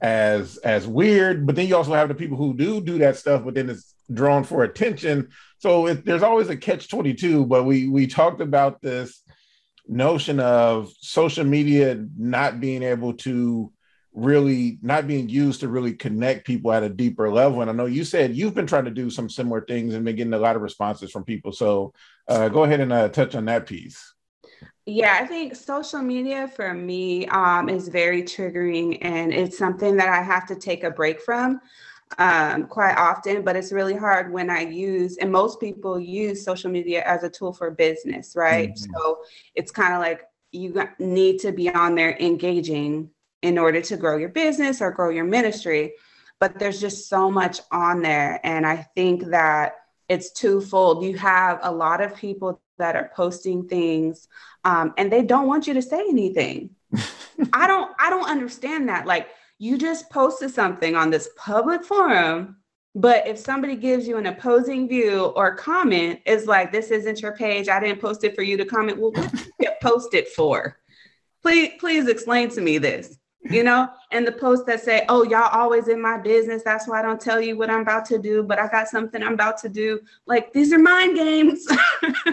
[0.00, 1.44] as as weird.
[1.44, 3.94] But then you also have the people who do do that stuff, but then it's
[4.12, 5.30] drawn for attention.
[5.62, 7.46] So it, there's always a catch twenty two.
[7.46, 9.22] But we we talked about this
[9.86, 13.72] notion of social media not being able to
[14.12, 17.60] really not being used to really connect people at a deeper level.
[17.60, 20.16] And I know you said you've been trying to do some similar things and been
[20.16, 21.52] getting a lot of responses from people.
[21.52, 21.94] So
[22.26, 24.12] uh, go ahead and uh, touch on that piece.
[24.84, 30.08] Yeah, I think social media for me um, is very triggering and it's something that
[30.08, 31.60] I have to take a break from
[32.18, 36.70] um, quite often, but it's really hard when I use, and most people use social
[36.70, 38.70] media as a tool for business, right?
[38.70, 38.92] Mm-hmm.
[38.94, 39.18] So
[39.54, 40.22] it's kind of like
[40.52, 43.10] you need to be on there engaging
[43.42, 45.94] in order to grow your business or grow your ministry.
[46.38, 48.40] But there's just so much on there.
[48.44, 49.76] And I think that
[50.08, 51.04] it's twofold.
[51.04, 54.28] You have a lot of people that are posting things
[54.64, 56.70] um, and they don't want you to say anything.
[57.52, 59.06] I don't I don't understand that.
[59.06, 59.28] Like
[59.62, 62.56] you just posted something on this public forum,
[62.96, 67.36] but if somebody gives you an opposing view or comment, is like this isn't your
[67.36, 67.68] page.
[67.68, 68.98] I didn't post it for you to comment.
[68.98, 70.78] Well, what did you post it for?
[71.42, 75.50] Please, please explain to me this you know, and the posts that say, oh, y'all
[75.50, 76.62] always in my business.
[76.64, 79.20] That's why I don't tell you what I'm about to do, but I got something
[79.20, 79.98] I'm about to do.
[80.26, 81.66] Like, these are mind games.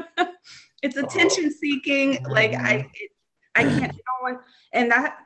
[0.84, 2.24] it's attention seeking.
[2.30, 3.12] Like, I, it,
[3.56, 3.96] I can't,
[4.72, 5.18] and that,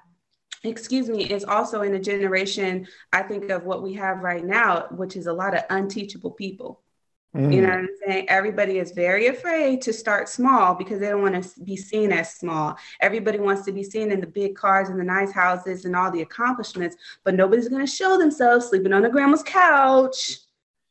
[0.64, 4.88] excuse me, is also in a generation, I think, of what we have right now,
[4.92, 6.82] which is a lot of unteachable people.
[7.36, 7.54] Mm.
[7.54, 8.30] You know what I'm saying?
[8.30, 12.36] Everybody is very afraid to start small because they don't want to be seen as
[12.36, 12.78] small.
[13.02, 16.12] Everybody wants to be seen in the big cars and the nice houses and all
[16.12, 20.38] the accomplishments, but nobody's going to show themselves sleeping on a grandma's couch.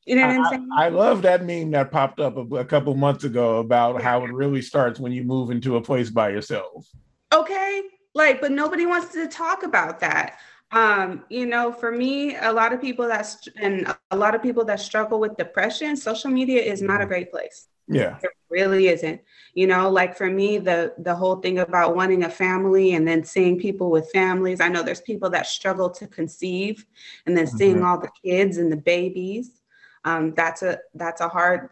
[0.04, 0.68] You know what I, am saying?
[0.76, 4.32] I love that meme that popped up a, a couple months ago about how it
[4.32, 6.88] really starts when you move into a place by yourself.
[7.32, 7.82] Okay.
[8.14, 10.38] Like, but nobody wants to talk about that.
[10.70, 14.64] Um, you know, for me, a lot of people that and a lot of people
[14.64, 17.68] that struggle with depression, social media is not a great place.
[17.88, 18.16] Yeah.
[18.22, 19.20] It really isn't.
[19.54, 23.22] You know, like for me, the the whole thing about wanting a family and then
[23.22, 24.60] seeing people with families.
[24.60, 26.86] I know there's people that struggle to conceive
[27.26, 27.56] and then mm-hmm.
[27.56, 29.60] seeing all the kids and the babies.
[30.04, 31.68] Um, that's a that's a hard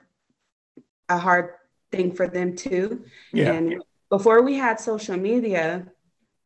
[1.09, 1.55] a hard
[1.90, 3.05] thing for them too.
[3.33, 3.53] Yeah.
[3.53, 5.87] And before we had social media,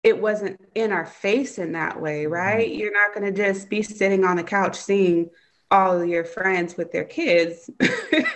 [0.05, 2.69] it wasn't in our face in that way, right?
[2.69, 2.79] Mm-hmm.
[2.79, 5.31] You're not going to just be sitting on the couch seeing
[5.71, 7.71] all of your friends with their kids,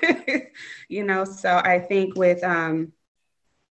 [0.89, 1.25] you know.
[1.25, 2.93] So I think with um,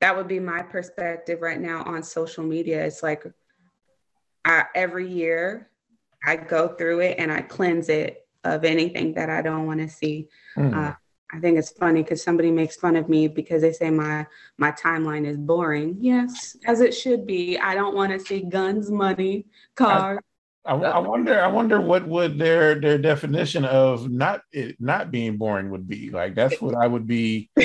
[0.01, 2.85] that would be my perspective right now on social media.
[2.85, 3.25] It's like
[4.45, 5.69] I, every year
[6.23, 9.89] I go through it and I cleanse it of anything that I don't want to
[9.89, 10.29] see.
[10.55, 10.75] Mm.
[10.75, 10.93] Uh,
[11.31, 14.25] I think it's funny because somebody makes fun of me because they say my
[14.57, 15.97] my timeline is boring.
[15.99, 17.57] Yes, as it should be.
[17.57, 20.19] I don't want to see guns, money, cars.
[20.65, 21.39] I, I, I, wonder.
[21.39, 26.09] I wonder what would their their definition of not it not being boring would be.
[26.09, 27.51] Like that's what I would be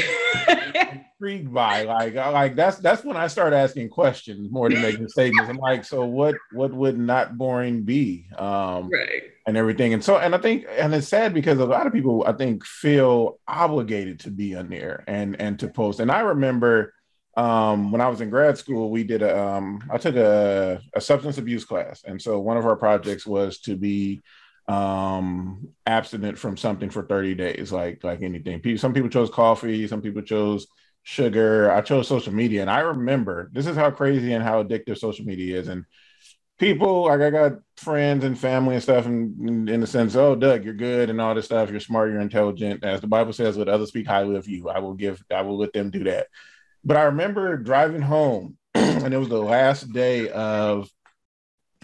[1.20, 1.84] intrigued by.
[1.84, 5.48] Like like that's that's when I start asking questions more than making statements.
[5.48, 8.26] I'm like, so what what would not boring be?
[8.36, 9.92] Um, right and everything.
[9.92, 12.64] And so, and I think, and it's sad because a lot of people, I think,
[12.64, 16.00] feel obligated to be on there and and to post.
[16.00, 16.94] And I remember
[17.36, 21.00] um, when I was in grad school, we did a, um, I took a, a
[21.00, 24.22] substance abuse class, and so one of our projects was to be
[24.66, 28.60] um abstinent from something for 30 days like like anything.
[28.60, 30.66] People, some people chose coffee some people chose
[31.04, 31.70] sugar.
[31.70, 32.62] I chose social media.
[32.62, 35.68] And i remember this is how crazy and how addictive social media is.
[35.68, 35.84] And
[36.64, 40.64] people like I got friends and family and stuff, and in, the sense, oh, Doug,
[40.64, 41.70] you're good and all this stuff.
[41.70, 42.10] You're smart.
[42.10, 42.82] You're intelligent.
[42.82, 44.70] As the Bible says, let others speak highly of you.
[44.70, 45.22] I will give.
[45.30, 46.28] I will let them do that.
[46.82, 50.88] But I remember driving home, and it was the last day of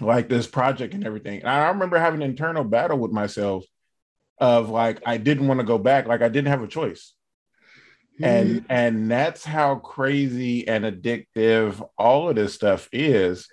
[0.00, 1.40] like this project and everything.
[1.40, 3.64] And I remember having an internal battle with myself
[4.38, 7.12] of like I didn't want to go back, like I didn't have a choice.
[8.18, 8.24] Mm-hmm.
[8.24, 13.46] And and that's how crazy and addictive all of this stuff is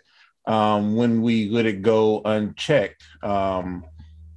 [0.47, 3.03] um, when we let it go unchecked.
[3.21, 3.85] Um,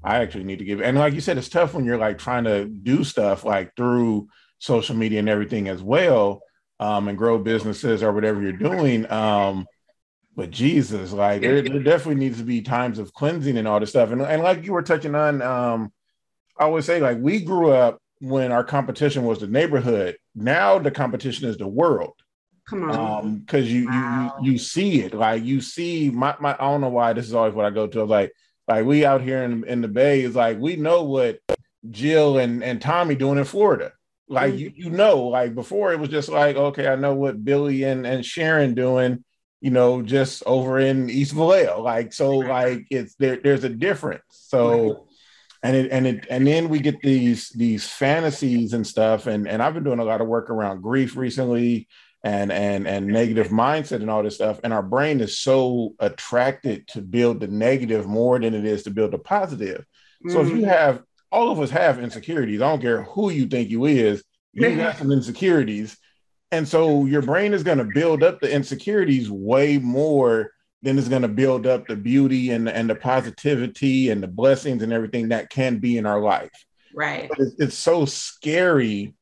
[0.03, 2.45] I actually need to give and like you said, it's tough when you're like trying
[2.45, 6.43] to do stuff like through social media and everything as well,
[6.81, 9.11] um, and grow businesses or whatever you're doing.
[9.11, 9.67] Um,
[10.37, 13.91] but Jesus, like there, there, definitely needs to be times of cleansing and all this
[13.91, 14.11] stuff.
[14.11, 15.93] And, and like you were touching on, um,
[16.59, 20.17] I would say like we grew up when our competition was the neighborhood.
[20.35, 22.15] Now the competition is the world.
[22.71, 23.39] Come on.
[23.39, 24.37] because um, you, wow.
[24.41, 25.13] you you see it.
[25.13, 27.87] Like you see my, my I don't know why this is always what I go
[27.87, 27.99] to.
[27.99, 28.33] I was like,
[28.69, 31.41] like we out here in, in the Bay is like we know what
[31.91, 33.93] Jill and, and Tommy doing in Florida.
[34.29, 34.59] Like mm-hmm.
[34.59, 38.07] you, you know, like before it was just like, okay, I know what Billy and,
[38.07, 39.25] and Sharon doing
[39.61, 41.83] you know, just over in East Vallejo.
[41.83, 44.23] Like, so like it's there, there's a difference.
[44.31, 45.07] So
[45.63, 49.27] and it and it and then we get these these fantasies and stuff.
[49.27, 51.89] And and I've been doing a lot of work around grief recently
[52.23, 54.61] and and and negative mindset and all this stuff.
[54.63, 58.91] And our brain is so attracted to build the negative more than it is to
[58.91, 59.85] build the positive.
[60.27, 60.33] Mm.
[60.33, 60.69] So if you mm.
[60.69, 61.03] have
[61.33, 64.99] all of us have insecurities, I don't care who you think you is, you have
[64.99, 65.97] some insecurities
[66.53, 70.53] and so your brain is going to build up the insecurities way more
[70.83, 74.83] than it's going to build up the beauty and, and the positivity and the blessings
[74.83, 76.51] and everything that can be in our life.
[76.95, 77.31] Right.
[77.39, 79.15] It's, it's so scary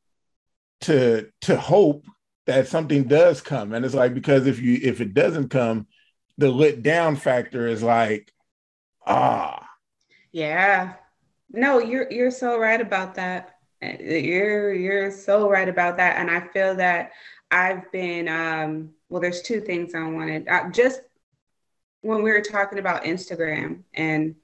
[0.82, 2.04] to to hope
[2.48, 3.72] that something does come.
[3.72, 5.86] And it's like because if you if it doesn't come,
[6.38, 8.32] the lit down factor is like,
[9.06, 9.68] ah.
[10.32, 10.94] Yeah.
[11.50, 13.56] No, you're you're so right about that.
[13.80, 17.12] You're you're so right about that, and I feel that
[17.50, 19.22] I've been um, well.
[19.22, 20.48] There's two things I wanted.
[20.48, 21.00] Uh, just
[22.00, 24.34] when we were talking about Instagram, and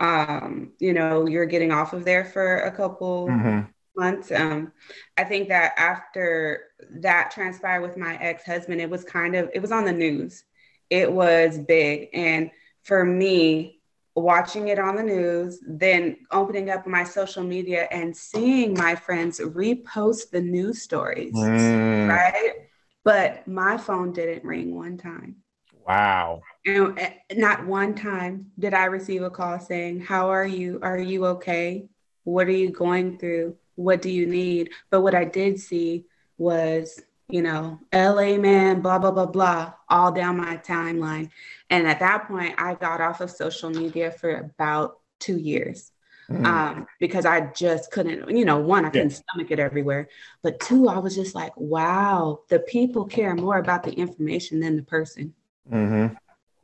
[0.00, 3.70] um, you know, you're getting off of there for a couple mm-hmm.
[3.96, 4.32] months.
[4.32, 4.72] Um,
[5.16, 9.60] I think that after that transpired with my ex husband, it was kind of it
[9.60, 10.44] was on the news.
[10.90, 12.50] It was big, and
[12.82, 13.80] for me,
[14.14, 19.40] watching it on the news, then opening up my social media and seeing my friends
[19.40, 22.08] repost the news stories, mm.
[22.08, 22.52] right?
[23.04, 25.36] But my phone didn't ring one time.
[25.86, 26.42] Wow.
[26.64, 26.98] And
[27.34, 30.78] not one time did I receive a call saying, How are you?
[30.82, 31.88] Are you okay?
[32.24, 33.56] What are you going through?
[33.74, 34.70] What do you need?
[34.90, 36.04] But what I did see
[36.42, 37.00] was
[37.32, 41.30] you know, LA man, blah, blah, blah, blah, all down my timeline.
[41.70, 45.92] And at that point, I got off of social media for about two years
[46.28, 46.44] mm.
[46.44, 50.10] um, because I just couldn't, you know, one, I couldn't stomach it everywhere.
[50.42, 54.76] But two, I was just like, wow, the people care more about the information than
[54.76, 55.32] the person.
[55.72, 56.14] Mm-hmm.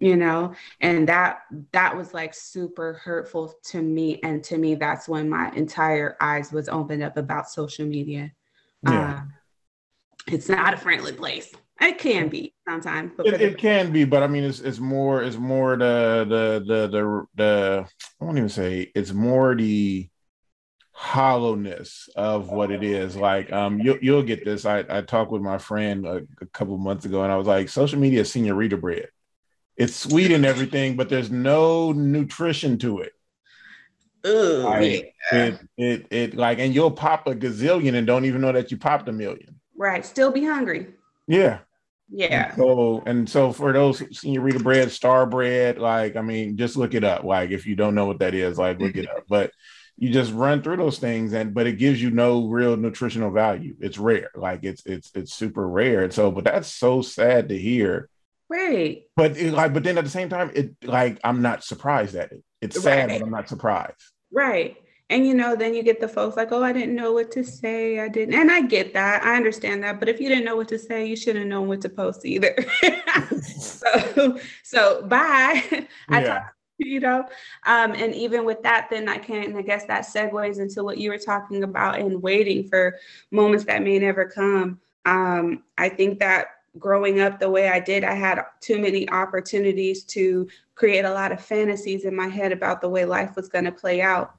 [0.00, 1.40] You know, and that
[1.72, 4.20] that was like super hurtful to me.
[4.22, 8.30] And to me, that's when my entire eyes was opened up about social media.
[8.84, 9.14] Yeah.
[9.14, 9.32] Um,
[10.32, 11.52] it's not a friendly place.
[11.80, 13.12] It can be sometimes.
[13.16, 16.64] But it, it, can be, but I mean, it's it's more it's more the the
[16.66, 17.86] the the the
[18.20, 20.08] I won't even say it's more the
[20.92, 23.14] hollowness of what it is.
[23.14, 24.66] Like um, you'll you'll get this.
[24.66, 27.68] I I talked with my friend a, a couple months ago, and I was like,
[27.68, 29.08] social media is senorita bread.
[29.76, 33.12] It's sweet and everything, but there's no nutrition to it.
[34.26, 35.44] Ooh, like, yeah.
[35.44, 38.76] it, it it like, and you'll pop a gazillion and don't even know that you
[38.76, 39.57] popped a million.
[39.78, 40.04] Right.
[40.04, 40.88] Still be hungry.
[41.26, 41.60] Yeah.
[42.10, 42.48] Yeah.
[42.48, 46.94] And so and so for those senorita bread, star bread, like I mean, just look
[46.94, 47.24] it up.
[47.24, 49.24] Like if you don't know what that is, like look it up.
[49.28, 49.52] But
[49.96, 53.76] you just run through those things and but it gives you no real nutritional value.
[53.80, 54.30] It's rare.
[54.34, 56.04] Like it's it's it's super rare.
[56.04, 58.08] And so, but that's so sad to hear.
[58.48, 59.02] Right.
[59.14, 62.32] But it, like, but then at the same time, it like I'm not surprised at
[62.32, 62.42] it.
[62.60, 63.20] It's sad, right.
[63.20, 64.02] but I'm not surprised.
[64.32, 64.76] Right.
[65.10, 67.42] And you know, then you get the folks like, oh, I didn't know what to
[67.42, 67.98] say.
[67.98, 68.34] I didn't.
[68.34, 69.24] And I get that.
[69.24, 69.98] I understand that.
[69.98, 72.26] But if you didn't know what to say, you shouldn't have known what to post
[72.26, 72.54] either.
[73.42, 75.62] so, so bye.
[76.10, 76.26] I yeah.
[76.26, 77.24] talk, you know.
[77.64, 81.10] Um, and even with that, then I can, I guess that segues into what you
[81.10, 82.96] were talking about and waiting for
[83.30, 84.78] moments that may never come.
[85.06, 90.04] Um, I think that growing up the way I did, I had too many opportunities
[90.04, 93.64] to create a lot of fantasies in my head about the way life was going
[93.64, 94.34] to play out.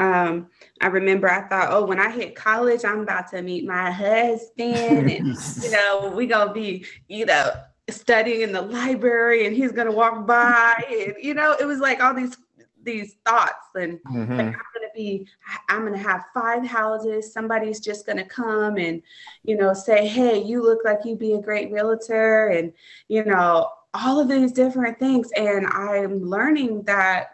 [0.00, 0.46] Um,
[0.80, 5.10] I remember I thought, oh, when I hit college, I'm about to meet my husband,
[5.10, 7.50] and you know, we gonna be, you know,
[7.90, 12.02] studying in the library, and he's gonna walk by, and you know, it was like
[12.02, 12.34] all these
[12.82, 14.38] these thoughts, and mm-hmm.
[14.38, 15.28] like, I'm gonna be,
[15.68, 17.30] I'm gonna have five houses.
[17.30, 19.02] Somebody's just gonna come and,
[19.42, 22.72] you know, say, hey, you look like you'd be a great realtor, and
[23.08, 25.30] you know, all of these different things.
[25.36, 27.32] And I'm learning that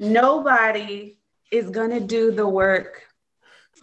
[0.00, 1.18] nobody
[1.50, 3.06] is going to do the work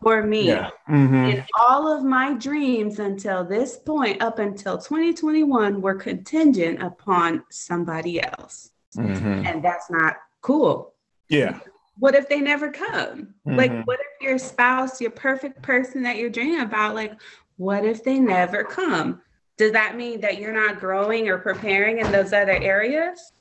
[0.02, 0.48] for me.
[0.48, 0.70] Yeah.
[0.90, 1.16] Mm-hmm.
[1.16, 8.22] And all of my dreams until this point, up until 2021, were contingent upon somebody
[8.22, 8.72] else.
[8.96, 9.46] Mm-hmm.
[9.46, 10.94] And that's not cool.
[11.30, 11.60] Yeah.
[12.00, 13.34] What if they never come?
[13.48, 13.56] Mm-hmm.
[13.56, 17.14] Like, what if your spouse, your perfect person that you're dreaming about, like,
[17.58, 19.22] what if they never come?
[19.58, 23.32] Does that mean that you're not growing or preparing in those other areas?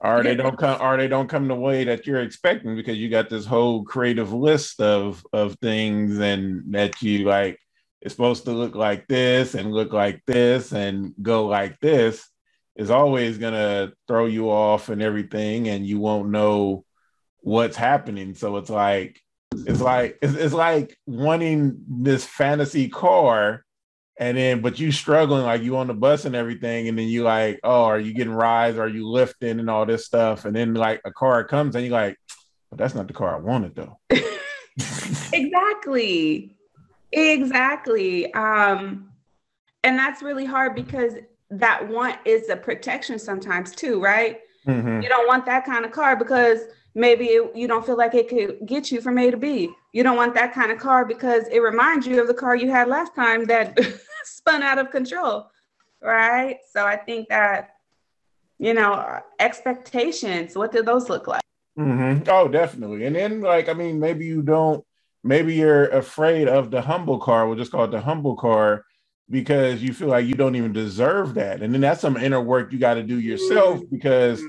[0.00, 3.08] Or they don't come or they don't come the way that you're expecting because you
[3.08, 7.58] got this whole creative list of of things and that you like
[8.00, 12.26] it's supposed to look like this and look like this and go like this
[12.76, 16.84] is always going to throw you off and everything and you won't know
[17.40, 18.34] what's happening.
[18.34, 19.20] So it's like
[19.52, 23.64] it's like it's, it's like wanting this fantasy car
[24.20, 27.22] and then but you struggling like you on the bus and everything and then you
[27.22, 28.78] like oh are you getting rides?
[28.78, 30.44] Are you lifting and all this stuff?
[30.44, 32.16] And then like a car comes and you're like
[32.68, 33.98] but that's not the car i wanted though.
[35.32, 36.56] Exactly.
[37.12, 38.32] Exactly.
[38.34, 39.10] Um
[39.82, 41.14] and that's really hard because
[41.50, 44.40] that want is a protection sometimes too right?
[44.66, 45.00] Mm-hmm.
[45.00, 46.60] you don't want that kind of car because
[46.94, 49.70] maybe it, you don't feel like it could get you from a to b.
[49.92, 52.70] You don't want that kind of car because it reminds you of the car you
[52.70, 53.78] had last time that
[54.24, 55.50] spun out of control,
[56.00, 56.58] right?
[56.70, 57.76] So I think that,
[58.58, 61.42] you know, expectations, what do those look like?
[61.78, 62.24] Mm-hmm.
[62.28, 63.06] Oh, definitely.
[63.06, 64.84] And then, like, I mean, maybe you don't,
[65.22, 67.46] maybe you're afraid of the humble car.
[67.46, 68.84] We'll just call it the humble car
[69.30, 71.62] because you feel like you don't even deserve that.
[71.62, 73.94] And then that's some inner work you got to do yourself mm-hmm.
[73.94, 74.42] because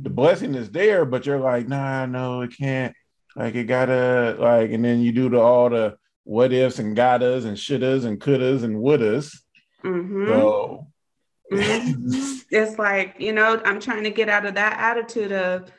[0.00, 2.94] the blessing is there, but you're like, nah, no, it can't.
[3.36, 5.96] Like, it gotta, like, and then you do the all the,
[6.28, 9.34] what ifs and gottas and shouldas and couldas and wouldas.
[9.82, 10.26] Mm-hmm.
[10.26, 10.86] So
[11.50, 12.38] mm-hmm.
[12.50, 15.72] it's like, you know, I'm trying to get out of that attitude of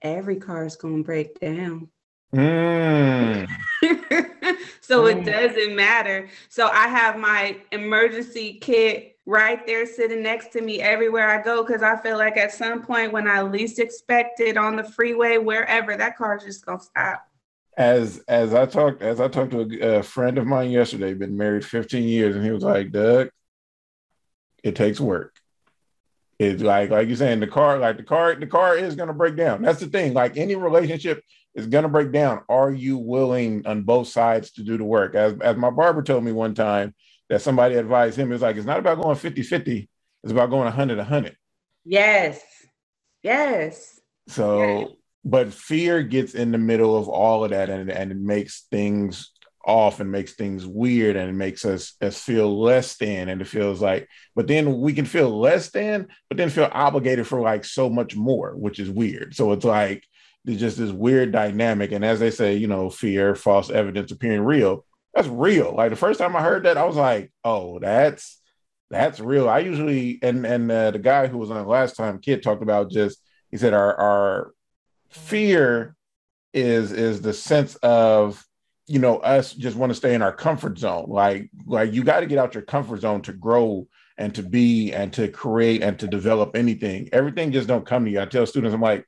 [0.00, 1.88] every car is going to break down.
[2.32, 3.48] Mm.
[4.80, 5.16] so mm.
[5.16, 6.28] it doesn't matter.
[6.50, 11.64] So I have my emergency kit right there sitting next to me everywhere I go
[11.64, 15.38] because I feel like at some point when I least expect it on the freeway,
[15.38, 17.26] wherever, that car is just going to stop
[17.80, 21.38] as as I talked as I talked to a, a, friend of mine yesterday, been
[21.38, 23.30] married 15 years, and he was like, Doug,
[24.62, 25.34] it takes work.
[26.38, 29.34] It's like like you're saying, the car, like the car, the car is gonna break
[29.34, 29.62] down.
[29.62, 30.12] That's the thing.
[30.12, 31.22] Like any relationship
[31.54, 32.42] is gonna break down.
[32.50, 35.14] Are you willing on both sides to do the work?
[35.14, 36.94] As as my barber told me one time
[37.30, 39.88] that somebody advised him, it's like it's not about going 50-50,
[40.22, 41.34] it's about going 100 100.
[41.86, 42.42] Yes.
[43.22, 43.98] Yes.
[44.28, 44.88] So yes
[45.24, 49.32] but fear gets in the middle of all of that and, and it makes things
[49.64, 53.28] off and makes things weird and it makes us, us feel less than.
[53.28, 57.26] And it feels like but then we can feel less than but then feel obligated
[57.26, 59.34] for like so much more which is weird.
[59.34, 60.04] So it's like
[60.44, 61.92] there's just this weird dynamic.
[61.92, 65.74] And as they say you know fear false evidence appearing real that's real.
[65.74, 68.40] Like the first time i heard that i was like oh that's
[68.90, 69.48] that's real.
[69.48, 72.90] I usually and and uh, the guy who was on last time kid talked about
[72.90, 74.54] just he said our our
[75.10, 75.96] fear
[76.52, 78.44] is is the sense of
[78.86, 81.06] you know us just want to stay in our comfort zone.
[81.08, 83.86] Like like you got to get out your comfort zone to grow
[84.18, 87.08] and to be and to create and to develop anything.
[87.12, 88.20] Everything just don't come to you.
[88.20, 89.06] I tell students i'm like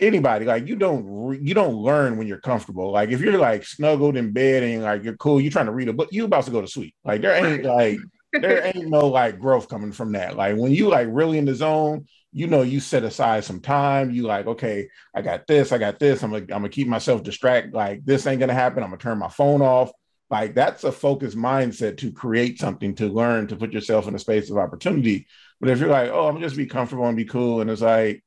[0.00, 2.90] anybody like you don't you don't learn when you're comfortable.
[2.92, 5.88] Like if you're like snuggled in bed and like you're cool you're trying to read
[5.88, 6.94] a book you about to go to sleep.
[7.04, 7.98] Like there ain't like
[8.32, 10.36] there ain't no like growth coming from that.
[10.36, 14.10] Like when you like really in the zone you know you set aside some time.
[14.10, 16.22] You like okay i got this i got this.
[16.22, 18.82] I'm gonna, I'm gonna keep myself distracted like this ain't gonna happen.
[18.82, 19.90] I'm gonna turn my phone off.
[20.30, 24.18] Like that's a focused mindset to create something to learn to put yourself in a
[24.18, 25.26] space of opportunity.
[25.60, 28.22] But if you're like oh i'm just be comfortable and be cool and it's like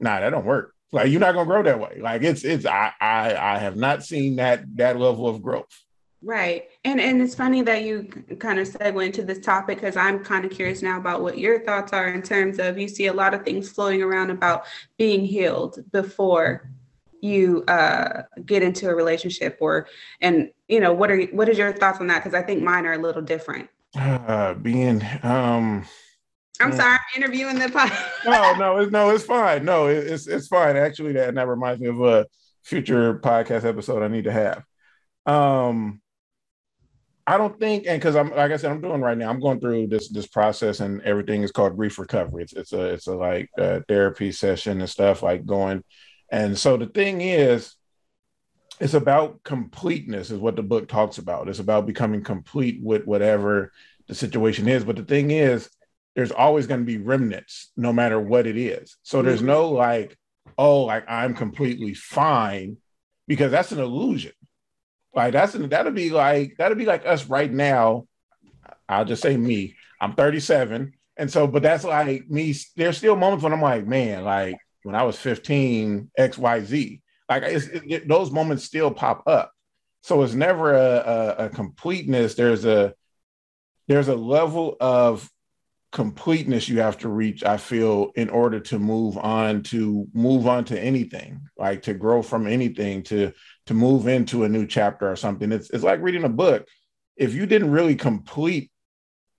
[0.00, 0.72] nah that don't work.
[0.92, 1.98] Like you're not gonna grow that way.
[2.00, 5.82] Like it's it's i i, I have not seen that that level of growth
[6.22, 6.64] Right.
[6.84, 8.04] And and it's funny that you
[8.38, 11.62] kind of segue into this topic because I'm kind of curious now about what your
[11.64, 14.64] thoughts are in terms of you see a lot of things floating around about
[14.98, 16.70] being healed before
[17.20, 19.88] you uh, get into a relationship or
[20.20, 22.86] and you know what are what is your thoughts on that because I think mine
[22.86, 23.68] are a little different.
[23.94, 25.86] Uh, being um
[26.60, 27.92] I'm sorry, I'm interviewing the pod.
[28.24, 29.64] no, no, it's no, it's fine.
[29.64, 30.76] No, it's it's fine.
[30.76, 32.26] Actually, that that reminds me of a
[32.62, 34.64] future podcast episode I need to have.
[35.26, 36.00] Um
[37.26, 39.28] I don't think, and because I'm like I said, I'm doing right now.
[39.28, 42.44] I'm going through this this process, and everything is called grief recovery.
[42.44, 45.82] It's it's a it's a like a therapy session and stuff like going.
[46.30, 47.74] And so the thing is,
[48.80, 51.48] it's about completeness, is what the book talks about.
[51.48, 53.72] It's about becoming complete with whatever
[54.06, 54.84] the situation is.
[54.84, 55.68] But the thing is,
[56.14, 58.96] there's always going to be remnants no matter what it is.
[59.02, 59.48] So there's mm-hmm.
[59.48, 60.16] no like,
[60.56, 62.76] oh, like I'm completely fine
[63.26, 64.32] because that's an illusion.
[65.16, 68.06] Like that's that'll be like that'll be like us right now.
[68.86, 69.74] I'll just say me.
[69.98, 70.92] I'm 37.
[71.16, 72.54] And so, but that's like me.
[72.76, 77.00] There's still moments when I'm like, man, like when I was 15, XYZ.
[77.30, 79.52] Like it, it, those moments still pop up.
[80.02, 82.34] So it's never a, a, a completeness.
[82.34, 82.94] There's a
[83.88, 85.28] there's a level of
[85.92, 90.64] completeness you have to reach i feel in order to move on to move on
[90.64, 93.32] to anything like to grow from anything to
[93.66, 96.66] to move into a new chapter or something it's, it's like reading a book
[97.16, 98.70] if you didn't really complete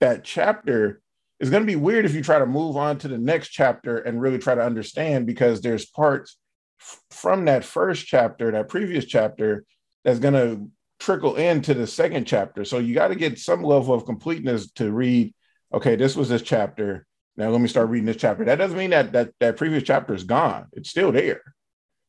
[0.00, 1.00] that chapter
[1.40, 3.98] it's going to be weird if you try to move on to the next chapter
[3.98, 6.36] and really try to understand because there's parts
[6.80, 9.64] f- from that first chapter that previous chapter
[10.04, 10.68] that's going to
[10.98, 14.90] trickle into the second chapter so you got to get some level of completeness to
[14.90, 15.32] read
[15.72, 17.06] okay, this was this chapter.
[17.36, 18.44] Now let me start reading this chapter.
[18.44, 20.66] That doesn't mean that that that previous chapter is gone.
[20.72, 21.42] It's still there.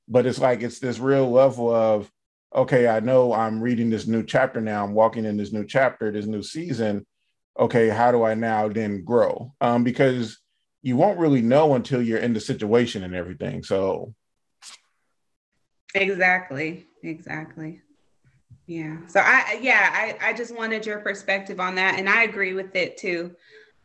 [0.10, 2.12] But it's like it's this real level of
[2.53, 4.84] okay, I know I'm reading this new chapter now.
[4.84, 7.05] I'm walking in this new chapter, this new season.
[7.60, 9.53] Okay, how do I now then grow?
[9.62, 10.39] Um, because
[10.82, 13.64] you won't really know until you're in the situation and everything.
[13.64, 14.14] So
[15.93, 17.82] exactly, exactly.
[18.66, 18.97] Yeah.
[19.07, 21.99] So I yeah, I, I just wanted your perspective on that.
[21.99, 23.36] And I agree with it too.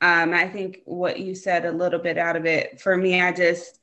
[0.01, 2.81] Um, I think what you said a little bit out of it.
[2.81, 3.81] For me, I just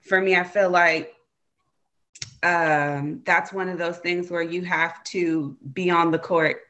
[0.00, 1.12] for me, I feel like
[2.42, 6.62] um that's one of those things where you have to be on the court.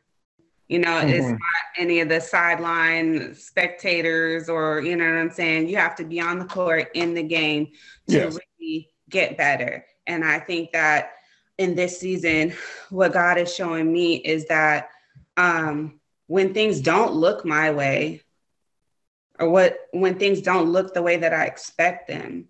[0.69, 1.09] You know, mm-hmm.
[1.09, 5.69] it's not any of the sideline spectators or you know what I'm saying.
[5.69, 7.69] You have to be on the court in the game
[8.09, 8.39] to yes.
[8.61, 9.87] really get better.
[10.07, 11.13] And I think that
[11.59, 12.55] in this season,
[12.91, 14.91] what God is showing me is that
[15.37, 18.23] um, when things don't look my way,
[19.39, 22.47] or what when things don't look the way that I expect them,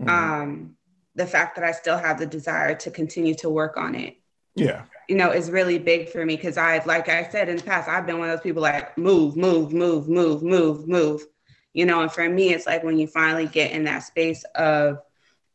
[0.00, 0.08] mm-hmm.
[0.08, 0.76] um,
[1.14, 4.16] the fact that I still have the desire to continue to work on it.
[4.54, 4.84] Yeah.
[5.08, 7.88] You know, is really big for me because I've, like I said in the past,
[7.88, 11.26] I've been one of those people like move, move, move, move, move, move.
[11.74, 14.98] You know, and for me, it's like when you finally get in that space of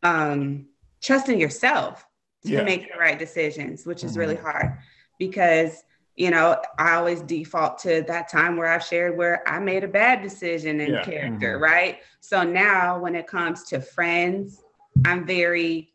[0.04, 0.68] um,
[1.02, 2.06] trusting yourself
[2.46, 2.64] to yeah.
[2.64, 4.20] make the right decisions, which is mm-hmm.
[4.22, 4.78] really hard
[5.20, 5.84] because
[6.16, 9.88] you know I always default to that time where I've shared where I made a
[9.88, 11.04] bad decision in yeah.
[11.04, 11.64] character, mm-hmm.
[11.64, 12.00] right?
[12.20, 14.64] So now when it comes to friends,
[15.06, 15.94] I'm very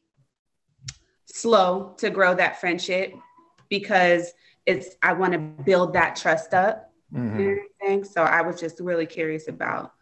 [1.26, 3.14] slow to grow that friendship
[3.68, 4.32] because
[4.66, 6.90] it's I want to build that trust up.
[7.14, 8.04] Mm-hmm.
[8.04, 9.92] So I was just really curious about,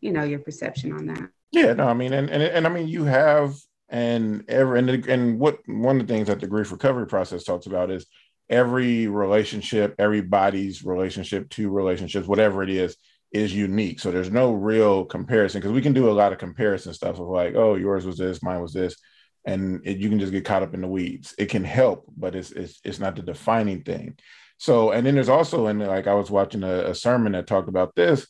[0.00, 1.30] you know, your perception on that.
[1.52, 3.54] Yeah, no, I mean, and and, and I mean, you have
[3.90, 7.66] and every and, and what one of the things that the grief recovery process talks
[7.66, 8.06] about is
[8.48, 12.96] every relationship everybody's relationship to relationships whatever it is
[13.32, 16.92] is unique so there's no real comparison because we can do a lot of comparison
[16.92, 18.96] stuff of like oh yours was this mine was this
[19.44, 22.34] and it, you can just get caught up in the weeds it can help but
[22.34, 24.16] it's it's, it's not the defining thing
[24.58, 27.68] so and then there's also and like i was watching a, a sermon that talked
[27.68, 28.26] about this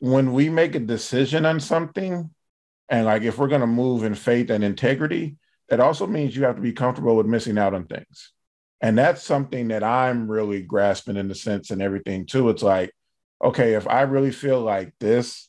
[0.00, 2.30] when we make a decision on something
[2.88, 5.36] and like if we're going to move in faith and integrity,
[5.68, 8.32] that also means you have to be comfortable with missing out on things.
[8.80, 12.48] And that's something that I'm really grasping in the sense and everything too.
[12.48, 12.92] It's like,
[13.42, 15.48] okay, if I really feel like this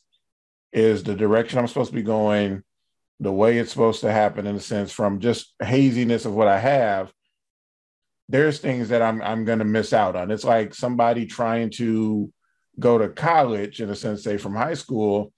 [0.72, 2.62] is the direction I'm supposed to be going,
[3.18, 6.58] the way it's supposed to happen, in a sense, from just haziness of what I
[6.58, 7.12] have,
[8.28, 10.30] there's things that I'm I'm gonna miss out on.
[10.30, 12.32] It's like somebody trying to
[12.78, 15.32] go to college, in a sense, say from high school,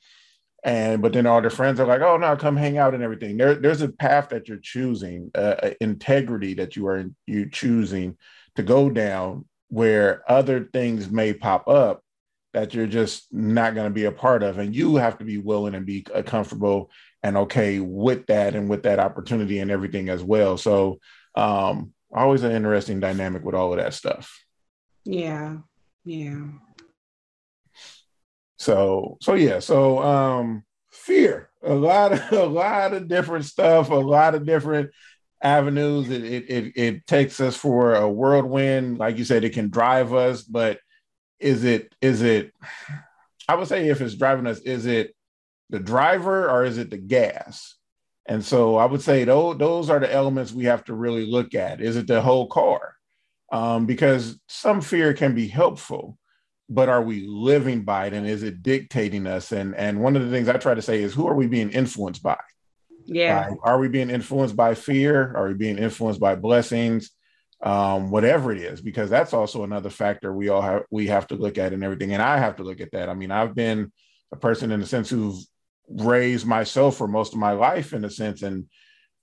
[0.62, 3.36] and but then all their friends are like oh no come hang out and everything
[3.36, 8.16] there, there's a path that you're choosing uh, integrity that you are you choosing
[8.54, 12.01] to go down where other things may pop up
[12.52, 15.38] that you're just not going to be a part of and you have to be
[15.38, 16.90] willing and be uh, comfortable
[17.22, 20.98] and okay with that and with that opportunity and everything as well so
[21.34, 24.44] um always an interesting dynamic with all of that stuff
[25.04, 25.56] yeah
[26.04, 26.44] yeah
[28.62, 31.50] so so yeah, so um fear.
[31.64, 34.90] A lot of a lot of different stuff, a lot of different
[35.42, 36.08] avenues.
[36.08, 38.98] It it it, it takes us for a whirlwind.
[38.98, 40.78] Like you said, it can drive us, but
[41.42, 42.52] is it is it
[43.48, 45.14] I would say if it's driving us, is it
[45.70, 47.76] the driver or is it the gas?
[48.26, 51.54] And so I would say those, those are the elements we have to really look
[51.54, 51.80] at.
[51.80, 52.94] Is it the whole car?
[53.50, 56.16] Um, because some fear can be helpful,
[56.68, 60.24] but are we living by it and is it dictating us and and one of
[60.24, 62.38] the things i try to say is who are we being influenced by
[63.04, 67.10] yeah uh, are we being influenced by fear are we being influenced by blessings
[67.62, 71.36] um, whatever it is because that's also another factor we all have we have to
[71.36, 73.08] look at and everything and i have to look at that.
[73.08, 73.92] I mean i've been
[74.32, 75.48] a person in a sense who's
[75.88, 78.66] raised myself for most of my life in a sense and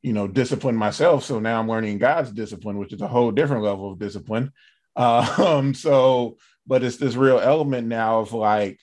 [0.01, 1.25] you know disciplined myself.
[1.25, 4.51] So now i'm learning god's discipline which is a whole different level of discipline.
[4.95, 6.37] Um so
[6.67, 8.79] but it's this real element now of like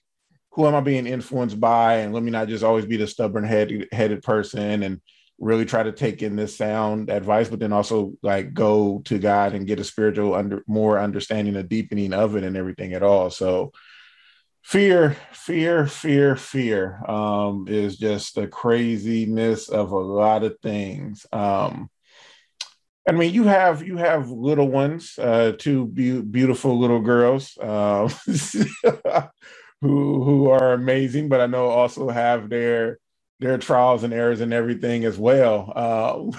[0.53, 1.97] who am i being influenced by?
[1.97, 5.01] And let me not just always be the stubborn head headed person and
[5.39, 9.53] really try to take in this sound advice but then also like go to god
[9.53, 13.31] and get a spiritual under more understanding a deepening of it and everything at all.
[13.31, 13.73] So
[14.63, 21.27] fear fear fear fear um, is just the craziness of a lot of things.
[21.33, 21.91] Um,
[23.09, 28.09] i mean you have you have little ones uh, two be- beautiful little girls uh,
[29.81, 32.99] who who are amazing but i know also have their
[33.41, 36.37] their trials and errors and everything as well uh,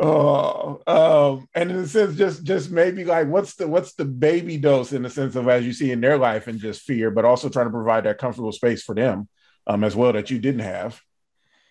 [0.00, 4.56] Oh, um, and in a sense, just just maybe like what's the what's the baby
[4.56, 7.24] dose in the sense of as you see in their life and just fear, but
[7.24, 9.28] also trying to provide that comfortable space for them
[9.66, 11.00] um, as well that you didn't have.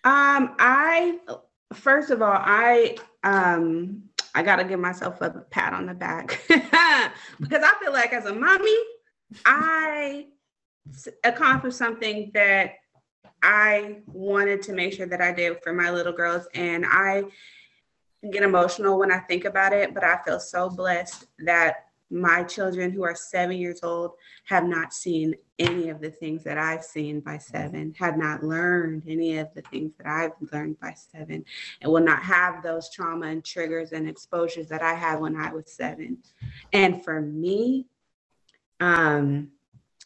[0.05, 1.19] Um, I
[1.73, 4.03] first of all, I um,
[4.33, 8.33] I gotta give myself a pat on the back because I feel like as a
[8.33, 8.77] mommy,
[9.45, 10.27] I
[11.23, 12.73] accomplished something that
[13.41, 17.23] I wanted to make sure that I did for my little girls, and I
[18.31, 22.91] get emotional when I think about it, but I feel so blessed that my children
[22.91, 24.11] who are seven years old
[24.45, 29.03] have not seen any of the things that I've seen by seven, have not learned
[29.07, 31.43] any of the things that I've learned by seven,
[31.81, 35.51] and will not have those trauma and triggers and exposures that I had when I
[35.51, 36.19] was seven.
[36.71, 37.87] And for me,
[38.79, 39.49] um,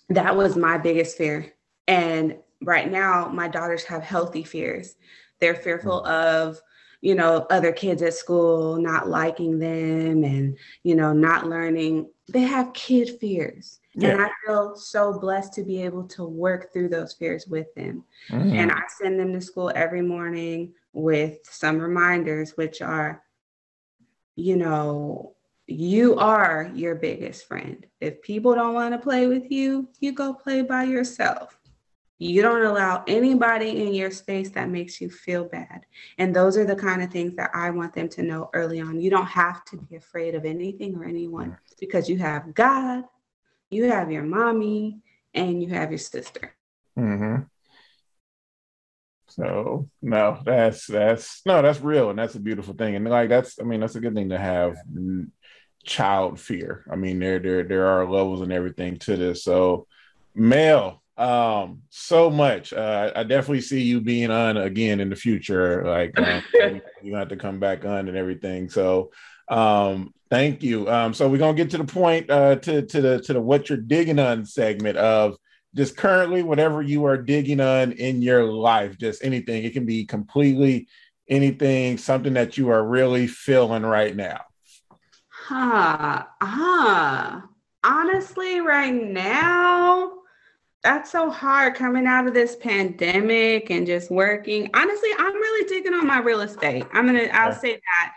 [0.10, 1.54] that was my biggest fear.
[1.88, 4.96] And right now, my daughters have healthy fears.
[5.40, 6.10] They're fearful mm.
[6.10, 6.62] of
[7.02, 12.10] you know, other kids at school not liking them and, you know, not learning.
[12.28, 13.80] They have kid fears.
[13.94, 14.10] Yeah.
[14.12, 18.04] And I feel so blessed to be able to work through those fears with them.
[18.30, 18.56] Mm-hmm.
[18.56, 23.24] And I send them to school every morning with some reminders, which are,
[24.36, 25.36] you know,
[25.68, 27.86] you are your biggest friend.
[28.00, 31.60] If people don't want to play with you, you go play by yourself.
[32.20, 35.86] You don't allow anybody in your space that makes you feel bad.
[36.18, 39.00] And those are the kind of things that I want them to know early on.
[39.00, 43.04] You don't have to be afraid of anything or anyone because you have God,
[43.70, 45.02] you have your mommy,
[45.34, 46.56] and you have your sister.
[46.98, 47.44] Mm-hmm.
[49.30, 53.60] So no, that's that's no, that's real, and that's a beautiful thing, and like that's
[53.60, 54.78] I mean that's a good thing to have
[55.88, 56.86] child fear.
[56.92, 59.44] I mean there there there are levels and everything to this.
[59.44, 59.88] So
[60.36, 62.74] Mel, um so much.
[62.74, 66.44] Uh i definitely see you being on again in the future like um,
[67.02, 68.70] you have to come back on and everything.
[68.70, 69.12] So
[69.50, 70.88] um thank you.
[70.90, 73.70] Um so we're gonna get to the point uh to to the to the what
[73.70, 75.38] you're digging on segment of
[75.76, 79.64] just currently whatever you are digging on in your life just anything.
[79.64, 80.88] It can be completely
[81.30, 84.42] anything something that you are really feeling right now
[85.48, 87.48] huh ah
[87.84, 90.12] honestly right now
[90.84, 94.70] that's so hard coming out of this pandemic and just working.
[94.74, 96.86] Honestly, I'm really digging on my real estate.
[96.94, 98.14] I'm gonna, I'll say that.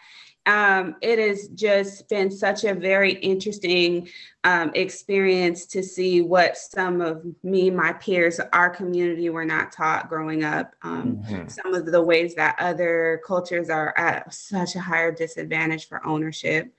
[0.47, 4.09] Um, it has just been such a very interesting
[4.45, 10.09] um, experience to see what some of me, my peers, our community were not taught
[10.09, 10.75] growing up.
[10.83, 11.49] Um, mm-hmm.
[11.49, 16.73] Some of the ways that other cultures are at such a higher disadvantage for ownership.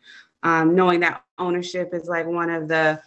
[0.43, 3.01] Um, knowing that ownership is like one of the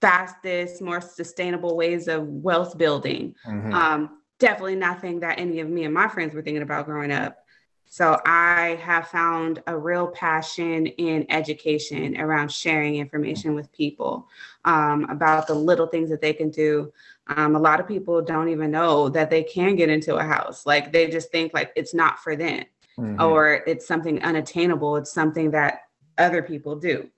[0.00, 3.34] fastest, more sustainable ways of wealth building.
[3.46, 3.72] Mm-hmm.
[3.72, 7.38] Um, definitely nothing that any of me and my friends were thinking about growing up.
[7.86, 14.28] So I have found a real passion in education around sharing information with people
[14.64, 16.92] um, about the little things that they can do.
[17.28, 20.66] Um, a lot of people don't even know that they can get into a house.
[20.66, 22.64] Like they just think like it's not for them
[22.98, 23.22] mm-hmm.
[23.22, 24.96] or it's something unattainable.
[24.96, 25.82] It's something that
[26.18, 27.08] other people do.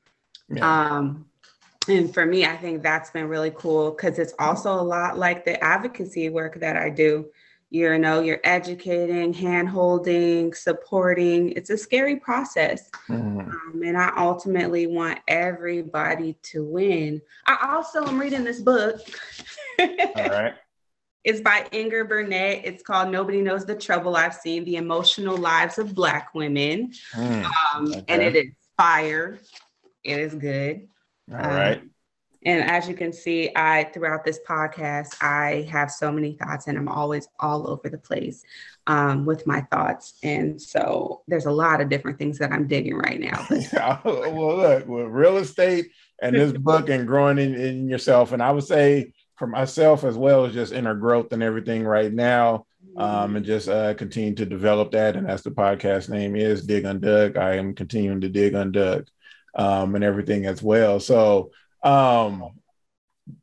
[0.49, 0.97] Yeah.
[0.97, 1.27] Um,
[1.89, 5.45] and for me, I think that's been really cool because it's also a lot like
[5.45, 7.27] the advocacy work that I do.
[7.71, 11.51] You know, you're educating, hand holding, supporting.
[11.53, 12.91] It's a scary process.
[13.09, 13.41] Mm-hmm.
[13.41, 17.21] Um, and I ultimately want everybody to win.
[17.47, 19.01] I also am reading this book.
[19.79, 20.55] All right.
[21.27, 22.61] It's by Inger Burnett.
[22.65, 26.93] It's called Nobody Knows the Trouble I've Seen The Emotional Lives of Black Women.
[27.17, 27.45] Mm,
[27.75, 28.05] um, okay.
[28.07, 29.39] And it is fire.
[30.05, 30.89] It is good.
[31.31, 31.83] All um, right.
[32.45, 36.79] And as you can see, I throughout this podcast, I have so many thoughts and
[36.79, 38.45] I'm always all over the place
[38.87, 40.15] um, with my thoughts.
[40.23, 43.47] And so there's a lot of different things that I'm digging right now.
[44.05, 45.87] well, look, with real estate
[46.23, 48.31] and this book and growing in, in yourself.
[48.31, 52.13] And I would say for myself as well as just inner growth and everything right
[52.13, 52.66] now.
[52.97, 55.17] Um, and just uh, continue to develop that.
[55.17, 57.37] And that's the podcast name is Dig on Doug.
[57.37, 59.07] I am continuing to dig on Doug
[59.55, 61.01] um, and everything as well.
[61.01, 61.51] So
[61.83, 62.51] um,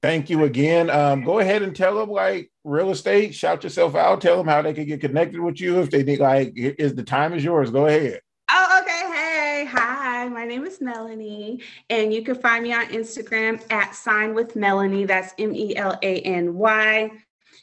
[0.01, 0.89] thank you again.
[0.89, 4.61] Um, go ahead and tell them like real estate, shout yourself out, tell them how
[4.61, 5.81] they can get connected with you.
[5.81, 8.21] If they need like is the time is yours, go ahead.
[8.49, 8.91] Oh, okay.
[9.13, 10.27] Hey, hi.
[10.29, 15.07] My name is Melany, and you can find me on Instagram at sign with Melany.
[15.07, 17.11] That's M E L A N Y.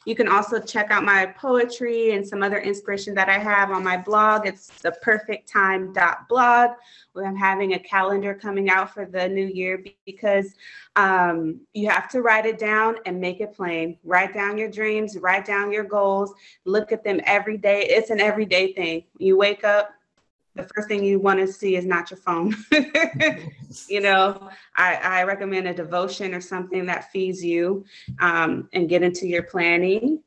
[0.05, 3.83] You can also check out my poetry and some other inspiration that I have on
[3.83, 4.47] my blog.
[4.47, 5.93] It's the perfect time
[6.27, 6.71] blog.
[7.15, 10.55] I'm having a calendar coming out for the new year because
[10.95, 13.97] um, you have to write it down and make it plain.
[14.03, 16.33] Write down your dreams, write down your goals,
[16.65, 17.83] look at them every day.
[17.83, 19.03] It's an everyday thing.
[19.19, 19.91] You wake up,
[20.55, 22.55] the first thing you want to see is not your phone.
[23.87, 27.85] you know, I, I, recommend a devotion or something that feeds you
[28.19, 30.21] um, and get into your planning.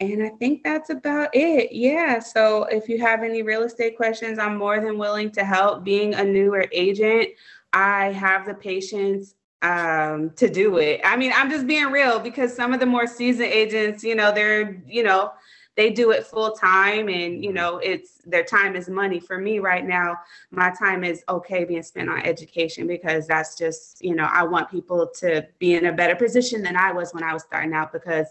[0.00, 1.72] And I think that's about it.
[1.72, 2.18] Yeah.
[2.18, 5.84] So if you have any real estate questions, I'm more than willing to help.
[5.84, 7.30] Being a newer agent,
[7.72, 11.00] I have the patience um, to do it.
[11.04, 14.30] I mean, I'm just being real because some of the more seasoned agents, you know,
[14.30, 15.32] they're, you know,
[15.76, 17.56] they do it full time and you mm-hmm.
[17.56, 20.16] know it's their time is money for me right now
[20.50, 24.70] my time is okay being spent on education because that's just you know i want
[24.70, 27.92] people to be in a better position than i was when i was starting out
[27.92, 28.28] because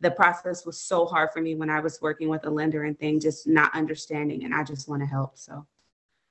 [0.00, 2.98] the process was so hard for me when i was working with a lender and
[2.98, 5.66] thing just not understanding and i just want to help so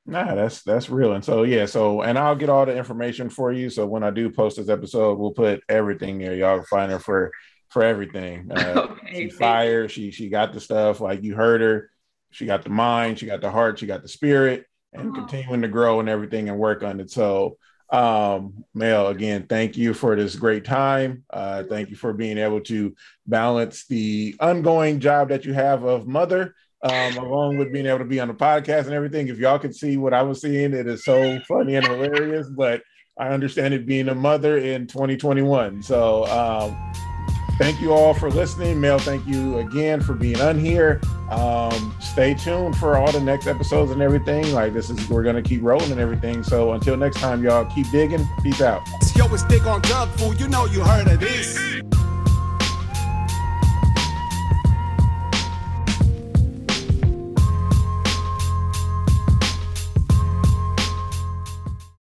[0.06, 1.14] Nah, that's that's real.
[1.14, 3.70] And so yeah, so and I'll get all the information for you.
[3.70, 6.36] So when I do post this episode, we'll put everything there.
[6.36, 7.32] Y'all can find her for
[7.74, 8.52] for everything.
[8.64, 9.90] Uh, okay, she's fire.
[9.90, 11.90] She she got the stuff like you heard her.
[12.32, 13.20] She got the mind.
[13.20, 13.80] She got the heart.
[13.80, 15.14] She got the spirit, and oh.
[15.14, 17.10] continuing to grow and everything and work on it.
[17.10, 17.58] So,
[17.90, 21.24] um, Mel, again, thank you for this great time.
[21.32, 22.96] Uh, thank you for being able to
[23.26, 26.56] balance the ongoing job that you have of mother.
[26.84, 29.30] Um, along with being able to be on the podcast and everything.
[29.30, 32.50] If y'all could see what I was seeing, it is so funny and hilarious.
[32.50, 32.82] But
[33.18, 35.82] I understand it being a mother in 2021.
[35.84, 37.13] So um,
[37.58, 38.80] thank you all for listening.
[38.80, 41.02] Mel, thank you again for being on here.
[41.30, 44.52] Um, stay tuned for all the next episodes and everything.
[44.54, 46.44] Like this is we're gonna keep rolling and everything.
[46.44, 48.28] So until next time, y'all keep digging.
[48.42, 48.82] Peace out.
[49.16, 49.82] Yo, it's on
[50.18, 50.40] Food.
[50.40, 51.74] You know you heard of this.